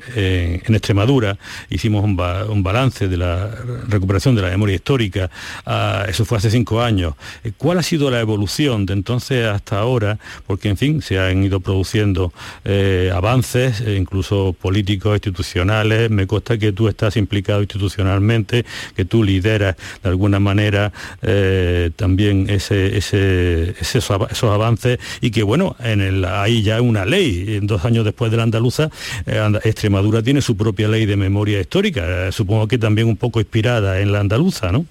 Extremadura, 0.76 1.38
hicimos 1.70 2.04
un, 2.04 2.16
balance 2.62 3.08
de 3.08 3.16
la 3.16 3.50
recuperación 3.88 4.34
de 4.34 4.42
la 4.42 4.50
memoria 4.50 4.74
histórica, 4.74 5.30
ah, 5.64 6.04
eso 6.08 6.24
fue 6.24 6.38
hace 6.38 6.50
cinco 6.50 6.82
años. 6.82 7.14
Eh, 7.44 7.52
¿Cuál 7.56 7.78
ha 7.78 7.82
sido 7.82 8.10
la 8.10 8.20
evolución 8.20 8.86
de 8.86 8.92
entonces 8.92 9.46
hasta 9.46 9.78
ahora? 9.78 10.18
Porque, 10.46 10.68
en 10.68 10.76
fin, 10.76 11.02
se 11.02 11.18
han 11.18 11.42
ido 11.42 11.60
produciendo 11.60 12.32
eh, 12.64 13.10
avances, 13.14 13.80
incluso 13.80 14.54
políticos, 14.66 15.14
institucionales, 15.14 16.10
me 16.10 16.26
consta 16.26 16.58
que 16.58 16.72
tú 16.72 16.88
estás 16.88 17.16
implicado 17.16 17.60
institucionalmente, 17.60 18.64
que 18.96 19.04
tú 19.04 19.22
lideras 19.22 19.76
de 20.02 20.08
alguna 20.08 20.40
manera 20.40 20.92
eh, 21.22 21.92
también 21.94 22.50
ese, 22.50 22.96
esos 22.96 24.10
avances 24.42 24.98
y 25.20 25.30
que 25.30 25.44
bueno, 25.44 25.76
en 25.78 26.00
el, 26.00 26.24
hay 26.24 26.64
ya 26.64 26.82
una 26.82 27.04
ley, 27.04 27.60
dos 27.62 27.84
años 27.84 28.04
después 28.04 28.32
de 28.32 28.38
la 28.38 28.42
andaluza, 28.42 28.90
eh, 29.24 29.40
Extremadura 29.62 30.20
tiene 30.20 30.42
su 30.42 30.56
propia 30.56 30.88
ley 30.88 31.06
de 31.06 31.16
memoria 31.16 31.60
histórica, 31.60 32.26
eh, 32.26 32.32
supongo 32.32 32.66
que 32.66 32.78
también 32.78 33.06
un 33.06 33.16
poco 33.16 33.38
inspirada 33.38 34.00
en 34.00 34.10
la 34.10 34.18
andaluza, 34.18 34.72
¿no? 34.72 34.84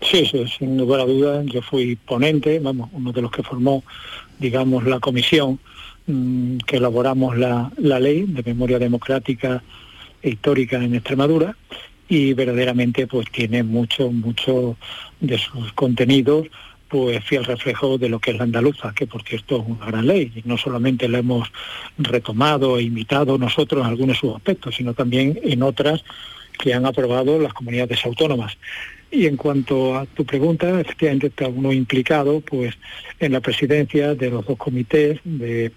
Sí, 0.00 0.24
sí, 0.30 0.46
sin 0.58 0.78
lugar 0.78 1.00
a 1.00 1.04
dudas, 1.04 1.44
yo 1.44 1.60
fui 1.60 1.96
ponente, 1.96 2.58
vamos, 2.58 2.88
uno 2.94 3.12
de 3.12 3.20
los 3.20 3.30
que 3.30 3.42
formó, 3.42 3.84
digamos, 4.38 4.84
la 4.84 4.98
comisión 4.98 5.58
Mm, 6.10 6.58
que 6.66 6.78
elaboramos 6.78 7.38
la, 7.38 7.70
ley 7.78 8.24
de 8.26 8.42
memoria 8.42 8.80
democrática 8.80 9.62
e 10.20 10.30
histórica 10.30 10.76
en 10.76 10.94
Extremadura 10.94 11.56
y 12.08 12.32
verdaderamente 12.34 13.06
pues 13.06 13.30
tiene 13.30 13.62
mucho, 13.62 14.10
mucho 14.10 14.76
de 15.20 15.38
sus 15.38 15.72
contenidos 15.74 16.48
pues 16.88 17.24
fiel 17.24 17.44
reflejo 17.44 17.96
de 17.96 18.08
lo 18.08 18.18
que 18.18 18.32
es 18.32 18.38
la 18.38 18.42
andaluza, 18.42 18.92
que 18.92 19.06
por 19.06 19.22
cierto 19.22 19.58
es 19.58 19.68
una 19.68 19.86
gran 19.86 20.06
ley, 20.08 20.32
y 20.34 20.42
no 20.48 20.58
solamente 20.58 21.08
la 21.08 21.18
hemos 21.18 21.48
retomado 21.98 22.78
e 22.78 22.82
imitado 22.82 23.38
nosotros 23.38 23.82
en 23.82 23.90
algunos 23.90 24.16
de 24.16 24.20
sus 24.20 24.34
aspectos, 24.34 24.74
sino 24.74 24.92
también 24.94 25.38
en 25.44 25.62
otras 25.62 26.02
que 26.58 26.74
han 26.74 26.86
aprobado 26.86 27.38
las 27.38 27.52
comunidades 27.52 28.04
autónomas. 28.04 28.58
Y 29.12 29.26
en 29.26 29.36
cuanto 29.36 29.96
a 29.96 30.06
tu 30.06 30.24
pregunta, 30.24 30.80
efectivamente 30.80 31.28
está 31.28 31.46
uno 31.46 31.72
implicado 31.72 32.40
pues 32.40 32.74
en 33.20 33.32
la 33.32 33.40
presidencia 33.40 34.16
de 34.16 34.30
los 34.30 34.44
dos 34.44 34.58
comités 34.58 35.20
de 35.22 35.70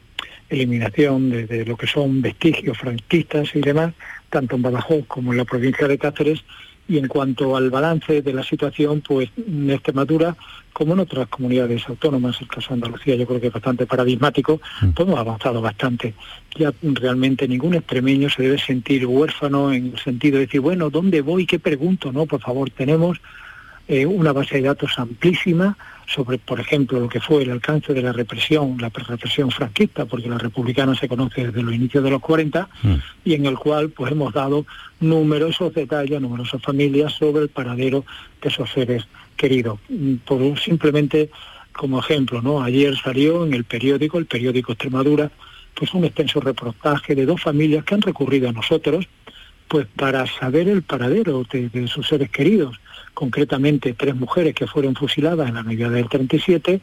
eliminación 0.54 1.30
de, 1.30 1.66
lo 1.66 1.76
que 1.78 1.88
son 1.88 2.22
vestigios 2.22 2.78
franquistas 2.78 3.56
y 3.56 3.62
demás, 3.62 3.94
tanto 4.30 4.56
en 4.56 4.62
Badajoz 4.62 5.06
como 5.08 5.32
en 5.32 5.38
la 5.40 5.46
provincia 5.46 5.88
de 5.88 5.98
Cáceres, 5.98 6.44
y 6.88 6.98
en 6.98 7.08
cuanto 7.08 7.56
al 7.56 7.70
balance 7.70 8.22
de 8.22 8.34
la 8.34 8.44
situación, 8.44 9.02
pues 9.02 9.30
en 9.38 9.70
Extremadura, 9.70 10.36
como 10.74 10.94
en 10.94 11.00
otras 11.00 11.28
comunidades 11.30 11.88
autónomas, 11.88 12.42
el 12.42 12.48
caso 12.48 12.70
de 12.70 12.74
Andalucía 12.74 13.16
yo 13.16 13.26
creo 13.26 13.40
que 13.40 13.48
es 13.48 13.54
bastante 13.54 13.86
paradigmático, 13.86 14.60
mm. 14.82 14.90
pues 14.90 15.08
hemos 15.08 15.20
avanzado 15.20 15.62
bastante. 15.62 16.14
Ya 16.58 16.74
realmente 16.82 17.48
ningún 17.48 17.76
extremeño 17.76 18.30
se 18.30 18.44
debe 18.44 18.58
sentir 18.58 19.06
huérfano 19.06 19.72
en 19.72 19.94
el 19.94 20.00
sentido 20.00 20.40
de 20.40 20.46
decir, 20.46 20.60
bueno, 20.60 20.90
¿dónde 20.90 21.22
voy? 21.22 21.46
¿Qué 21.46 21.60
pregunto? 21.60 22.12
No, 22.12 22.26
por 22.26 22.42
favor, 22.42 22.70
tenemos 22.70 23.22
eh, 23.88 24.06
una 24.06 24.32
base 24.32 24.56
de 24.56 24.64
datos 24.64 24.98
amplísima, 24.98 25.78
sobre, 26.06 26.38
por 26.38 26.60
ejemplo, 26.60 27.00
lo 27.00 27.10
que 27.10 27.22
fue 27.22 27.44
el 27.44 27.52
alcance 27.52 27.94
de 27.94 28.02
la 28.02 28.12
represión, 28.12 28.78
la 28.80 28.90
represión 28.90 29.52
franquista, 29.52 30.06
porque 30.06 30.30
la 30.30 30.38
republicana 30.38 30.96
se 30.96 31.08
conoce 31.08 31.46
desde 31.46 31.64
los 31.64 31.74
inicios 31.74 32.04
de 32.04 32.10
los 32.10 32.22
40, 32.22 32.70
mm. 32.84 32.94
y 33.26 33.34
en 33.34 33.46
el 33.46 33.58
cual 33.58 33.90
pues 33.90 34.12
hemos 34.12 34.34
dado 34.34 34.66
numerosos 35.00 35.74
detalles, 35.74 36.22
numerosas 36.22 36.62
familias 36.62 37.14
sobre 37.14 37.44
el 37.44 37.50
paradero 37.50 38.06
de 38.42 38.50
esos 38.50 38.70
seres 38.70 39.08
queridos. 39.38 39.80
Mm, 39.90 40.16
por 40.26 40.60
simplemente 40.60 41.30
como 41.72 42.00
ejemplo, 42.00 42.42
¿no? 42.42 42.62
Ayer 42.62 42.96
salió 42.96 43.46
en 43.46 43.54
el 43.54 43.64
periódico, 43.64 44.20
el 44.20 44.28
periódico 44.28 44.74
Extremadura, 44.74 45.32
pues 45.74 45.94
un 45.94 46.06
extenso 46.06 46.40
reportaje 46.40 47.16
de 47.16 47.26
dos 47.26 47.42
familias 47.42 47.84
que 47.84 47.96
han 47.96 48.02
recurrido 48.02 48.50
a 48.50 48.54
nosotros 48.54 49.08
pues 49.68 49.88
para 49.96 50.28
saber 50.28 50.68
el 50.68 50.84
paradero 50.84 51.44
de, 51.52 51.88
sus 51.88 52.08
seres 52.08 52.30
queridos, 52.30 52.80
concretamente 53.14 53.94
tres 53.94 54.16
mujeres 54.16 54.56
que 54.56 54.68
fueron 54.68 54.96
fusiladas 54.96 55.48
en 55.48 55.56
la 55.56 55.64
Navidad 55.64 55.92
del 55.92 56.10
37 56.10 56.82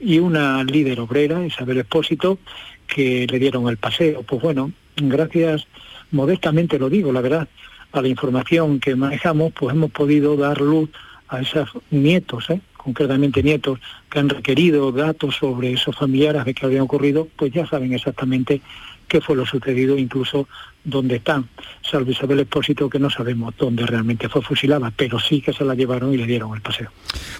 y 0.00 0.18
una 0.18 0.62
líder 0.64 1.00
obrera, 1.00 1.44
Isabel 1.44 1.78
Espósito, 1.78 2.38
que 2.86 3.26
le 3.26 3.38
dieron 3.38 3.68
el 3.68 3.76
paseo. 3.76 4.22
Pues 4.22 4.42
bueno, 4.42 4.72
gracias, 4.96 5.66
modestamente 6.10 6.78
lo 6.78 6.88
digo, 6.88 7.12
la 7.12 7.20
verdad, 7.20 7.48
a 7.92 8.02
la 8.02 8.08
información 8.08 8.80
que 8.80 8.96
manejamos, 8.96 9.52
pues 9.52 9.74
hemos 9.74 9.90
podido 9.90 10.36
dar 10.36 10.60
luz 10.60 10.90
a 11.28 11.40
esos 11.40 11.70
nietos, 11.90 12.48
¿eh? 12.50 12.60
concretamente 12.76 13.42
nietos, 13.42 13.78
que 14.10 14.18
han 14.18 14.28
requerido 14.28 14.92
datos 14.92 15.36
sobre 15.36 15.72
esos 15.72 15.96
familiares 15.96 16.44
de 16.44 16.54
que 16.54 16.64
habían 16.64 16.82
ocurrido, 16.82 17.28
pues 17.36 17.52
ya 17.52 17.66
saben 17.66 17.92
exactamente 17.92 18.62
qué 19.08 19.20
fue 19.20 19.36
lo 19.36 19.46
sucedido, 19.46 19.98
incluso 19.98 20.48
dónde 20.84 21.16
están, 21.16 21.48
salvo 21.82 22.10
Isabel 22.10 22.40
Expósito, 22.40 22.88
que 22.88 22.98
no 22.98 23.10
sabemos 23.10 23.54
dónde 23.58 23.84
realmente 23.84 24.28
fue 24.28 24.42
fusilada, 24.42 24.92
pero 24.96 25.18
sí 25.18 25.40
que 25.40 25.52
se 25.52 25.64
la 25.64 25.74
llevaron 25.74 26.12
y 26.14 26.16
le 26.16 26.26
dieron 26.26 26.54
el 26.54 26.60
paseo. 26.60 26.90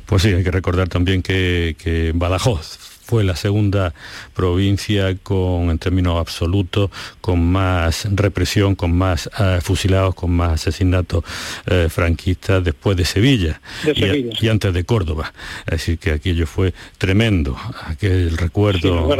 Pues 0.07 0.23
sí, 0.23 0.29
hay 0.29 0.43
que 0.43 0.51
recordar 0.51 0.89
también 0.89 1.23
que, 1.23 1.77
que 1.79 2.13
Badajoz 2.15 2.98
fue 3.09 3.25
la 3.25 3.37
segunda 3.37 3.95
provincia 4.35 5.17
con, 5.23 5.71
en 5.71 5.79
términos 5.79 6.21
absolutos, 6.21 6.91
con 7.23 7.43
más 7.43 8.07
represión, 8.13 8.75
con 8.75 8.93
más 8.93 9.31
eh, 9.39 9.61
fusilados, 9.63 10.15
con 10.15 10.31
más 10.31 10.53
asesinatos 10.61 11.25
eh, 11.67 11.89
franquistas 11.89 12.63
después 12.63 12.99
de 12.99 13.07
Sevilla, 13.07 13.63
y, 13.95 14.49
antes 14.49 14.75
de 14.75 14.85
Córdoba. 14.85 15.33
Es 15.61 15.73
decir, 15.73 15.99
que 15.99 16.11
aquello 16.11 16.47
fue 16.47 16.75
tremendo, 16.99 17.57
aquel 17.87 18.37
recuerdo, 18.37 19.11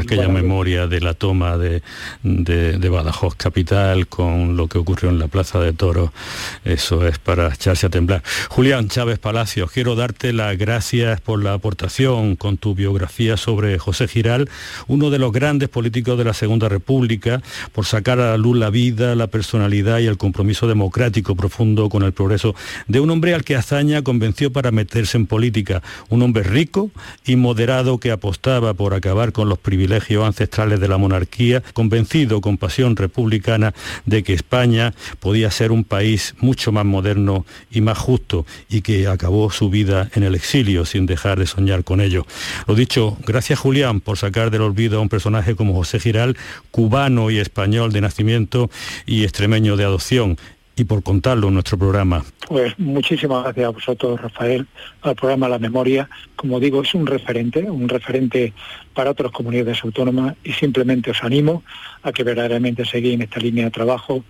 aquella 0.00 0.28
memoria 0.28 0.88
de 0.88 1.00
la 1.00 1.14
toma 1.14 1.56
de, 1.56 1.82
de, 2.24 2.88
Badajoz 2.88 3.36
capital 3.36 4.08
con 4.08 4.56
lo 4.56 4.66
que 4.66 4.78
ocurrió 4.78 5.10
en 5.10 5.20
la 5.20 5.28
Plaza 5.28 5.60
de 5.60 5.72
Toros, 5.72 6.10
eso 6.64 7.06
es 7.06 7.18
para 7.20 7.54
echarse 7.54 7.86
a 7.86 7.90
temblar. 7.90 8.24
Julián 8.48 8.88
Chávez 8.88 9.20
Palacios, 9.20 9.70
quiero 9.70 9.94
darte 9.94 10.32
las 10.32 10.58
gracias 10.58 11.20
por 11.20 11.40
la 11.40 11.52
aportación 11.52 12.34
con 12.34 12.56
tu 12.56 12.74
biografía 12.74 12.95
sobre 13.36 13.78
José 13.78 14.08
Giral, 14.08 14.48
uno 14.86 15.10
de 15.10 15.18
los 15.18 15.32
grandes 15.32 15.68
políticos 15.68 16.18
de 16.18 16.24
la 16.24 16.34
Segunda 16.34 16.68
República, 16.68 17.42
por 17.72 17.86
sacar 17.86 18.20
a 18.20 18.30
la 18.30 18.36
luz 18.36 18.56
la 18.56 18.70
vida, 18.70 19.14
la 19.14 19.26
personalidad 19.26 19.98
y 19.98 20.06
el 20.06 20.16
compromiso 20.16 20.66
democrático 20.66 21.34
profundo 21.34 21.88
con 21.88 22.02
el 22.02 22.12
progreso 22.12 22.54
de 22.88 23.00
un 23.00 23.10
hombre 23.10 23.34
al 23.34 23.44
que 23.44 23.56
Azaña 23.56 24.02
convenció 24.02 24.52
para 24.52 24.70
meterse 24.70 25.16
en 25.16 25.26
política, 25.26 25.82
un 26.08 26.22
hombre 26.22 26.42
rico 26.42 26.90
y 27.24 27.36
moderado 27.36 27.98
que 27.98 28.10
apostaba 28.10 28.74
por 28.74 28.94
acabar 28.94 29.32
con 29.32 29.48
los 29.48 29.58
privilegios 29.58 30.24
ancestrales 30.24 30.80
de 30.80 30.88
la 30.88 30.98
monarquía, 30.98 31.62
convencido 31.72 32.40
con 32.40 32.58
pasión 32.58 32.96
republicana 32.96 33.74
de 34.04 34.22
que 34.22 34.32
España 34.32 34.94
podía 35.20 35.50
ser 35.50 35.72
un 35.72 35.84
país 35.84 36.34
mucho 36.40 36.72
más 36.72 36.84
moderno 36.84 37.46
y 37.70 37.80
más 37.80 37.98
justo 37.98 38.46
y 38.68 38.82
que 38.82 39.06
acabó 39.08 39.50
su 39.50 39.70
vida 39.70 40.10
en 40.14 40.22
el 40.22 40.34
exilio 40.34 40.84
sin 40.84 41.06
dejar 41.06 41.38
de 41.38 41.46
soñar 41.46 41.84
con 41.84 42.00
ello. 42.00 42.26
Lo 42.66 42.74
dicho, 42.86 43.16
gracias 43.26 43.58
Julián 43.58 43.98
por 43.98 44.16
sacar 44.16 44.52
del 44.52 44.62
olvido 44.62 44.98
a 44.98 45.02
un 45.02 45.08
personaje 45.08 45.56
como 45.56 45.74
José 45.74 45.98
Giral, 45.98 46.36
cubano 46.70 47.32
y 47.32 47.38
español 47.38 47.90
de 47.90 48.00
nacimiento 48.00 48.70
y 49.06 49.24
extremeño 49.24 49.76
de 49.76 49.82
adopción 49.82 50.36
y 50.76 50.84
por 50.84 51.02
contarlo 51.02 51.48
en 51.48 51.54
nuestro 51.54 51.76
programa. 51.76 52.24
Pues 52.46 52.78
muchísimas 52.78 53.42
gracias 53.42 53.66
a 53.66 53.70
vosotros, 53.70 54.20
Rafael, 54.20 54.68
al 55.02 55.16
programa 55.16 55.48
La 55.48 55.58
Memoria. 55.58 56.08
Como 56.36 56.60
digo, 56.60 56.82
es 56.82 56.94
un 56.94 57.08
referente, 57.08 57.68
un 57.68 57.88
referente 57.88 58.52
para 58.94 59.10
otras 59.10 59.32
comunidades 59.32 59.82
autónomas 59.82 60.36
y 60.44 60.52
simplemente 60.52 61.10
os 61.10 61.24
animo 61.24 61.64
a 62.04 62.12
que 62.12 62.22
verdaderamente 62.22 62.84
seguís 62.84 63.14
en 63.14 63.22
esta 63.22 63.40
línea 63.40 63.64
de 63.64 63.72
trabajo 63.72 64.22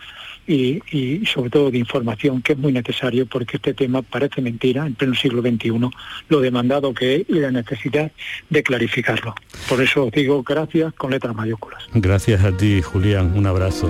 y, 0.47 1.25
sobre 1.27 1.51
todo 1.51 1.71
de 1.71 1.79
información, 1.79 2.43
que 2.43 2.53
es 2.53 2.59
muy 2.59 2.73
necesario 2.73 3.27
porque 3.27 3.57
este 3.57 3.75
tema 3.75 4.03
parece 4.03 4.41
mentira 4.41 4.87
en 4.87 4.95
pleno 4.95 5.15
siglo 5.15 5.43
XXI, 5.43 5.91
lo 6.29 6.41
demandado 6.41 6.95
que 6.95 7.17
es 7.17 7.23
y 7.29 7.35
la 7.35 7.51
necesidad 7.51 8.11
de 8.51 8.63
clarificarlo. 8.63 9.35
Por 9.69 9.83
eso 9.83 10.07
os 10.07 10.13
digo 10.13 10.43
gracias 10.43 10.93
con 10.95 11.11
letras 11.11 11.35
mayúsculas. 11.35 11.85
Gracias 11.95 12.45
a 12.45 12.57
ti, 12.57 12.83
Julián. 12.83 13.33
Un 13.37 13.47
abrazo. 13.47 13.89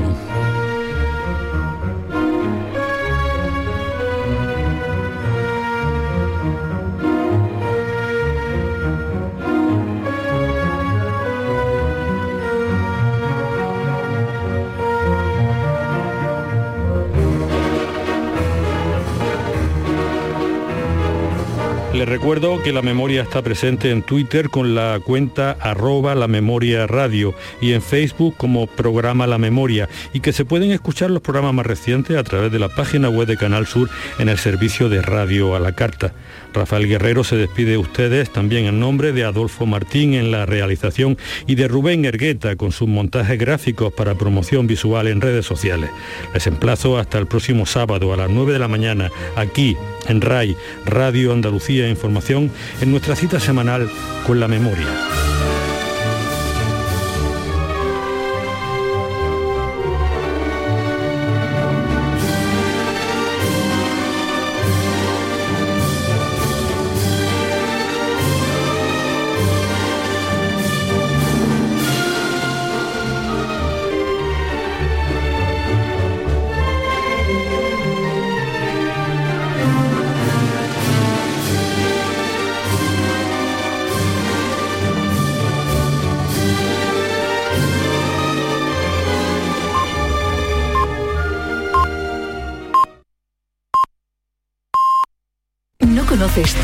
Les 21.97 22.07
recuerdo 22.07 22.63
que 22.63 22.75
la 22.75 22.83
memoria 22.83 23.23
está 23.23 23.41
presente 23.41 23.91
en 23.91 24.03
Twitter 24.03 24.51
con 24.51 24.75
la 24.75 25.01
cuenta 25.03 25.57
arroba 25.59 26.15
la 26.15 26.29
memoria 26.29 26.87
radio 26.87 27.35
y 27.63 27.73
en 27.73 27.81
Facebook 27.81 28.37
como 28.37 28.67
programa 28.67 29.27
La 29.27 29.39
Memoria 29.39 29.89
y 30.13 30.21
que 30.21 30.35
se 30.35 30.45
pueden 30.45 30.73
escuchar 30.73 31.11
los 31.11 31.23
programas 31.23 31.55
más 31.55 31.65
recientes 31.65 32.19
a 32.19 32.23
través 32.23 32.53
de 32.53 32.59
la 32.59 32.69
página 32.69 33.09
web 33.09 33.27
de 33.27 33.39
Canal 33.39 33.67
Sur 33.67 33.89
en 34.19 34.29
el 34.29 34.37
servicio 34.37 34.91
de 34.91 35.01
radio 35.01 35.57
a 35.57 35.59
la 35.59 35.73
carta. 35.73 36.13
Rafael 36.57 36.89
Guerrero 36.89 37.23
se 37.23 37.37
despide 37.37 37.73
de 37.73 37.79
ustedes 37.79 38.33
también 38.33 38.65
en 38.65 38.81
nombre 38.81 39.13
de 39.13 39.25
Adolfo 39.25 39.67
Martín 39.67 40.15
en 40.15 40.31
la 40.31 40.47
realización 40.47 41.19
y 41.47 41.55
de 41.55 41.69
Rubén 41.69 42.05
Ergueta 42.07 42.57
con 42.57 42.73
sus 42.73 42.89
montajes 42.89 43.39
gráficos 43.39 43.93
para 43.93 44.15
promoción 44.15 44.67
visual 44.67 45.07
en 45.07 45.21
redes 45.21 45.45
sociales. 45.45 45.91
Les 46.33 46.47
emplazo 46.47 46.99
hasta 46.99 47.19
el 47.19 47.27
próximo 47.27 47.67
sábado 47.67 48.13
a 48.15 48.17
las 48.17 48.31
9 48.31 48.55
de 48.55 48.59
la 48.59 48.69
mañana 48.69 49.11
aquí 49.37 49.77
en 50.09 50.23
RAI, 50.23 50.57
Radio 50.87 51.33
Andalucía 51.33 51.89
Información, 51.89 52.51
en 52.81 52.91
nuestra 52.91 53.17
cita 53.17 53.39
semanal 53.39 53.91
con 54.27 54.41
la 54.41 54.49
memoria. 54.49 55.36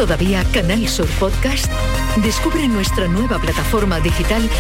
Todavía 0.06 0.42
Canal 0.52 0.88
Sur 0.88 1.06
Podcast? 1.20 1.70
Descubre 2.24 2.66
nuestra 2.66 3.06
nueva 3.06 3.38
plataforma 3.38 4.00
digital 4.00 4.50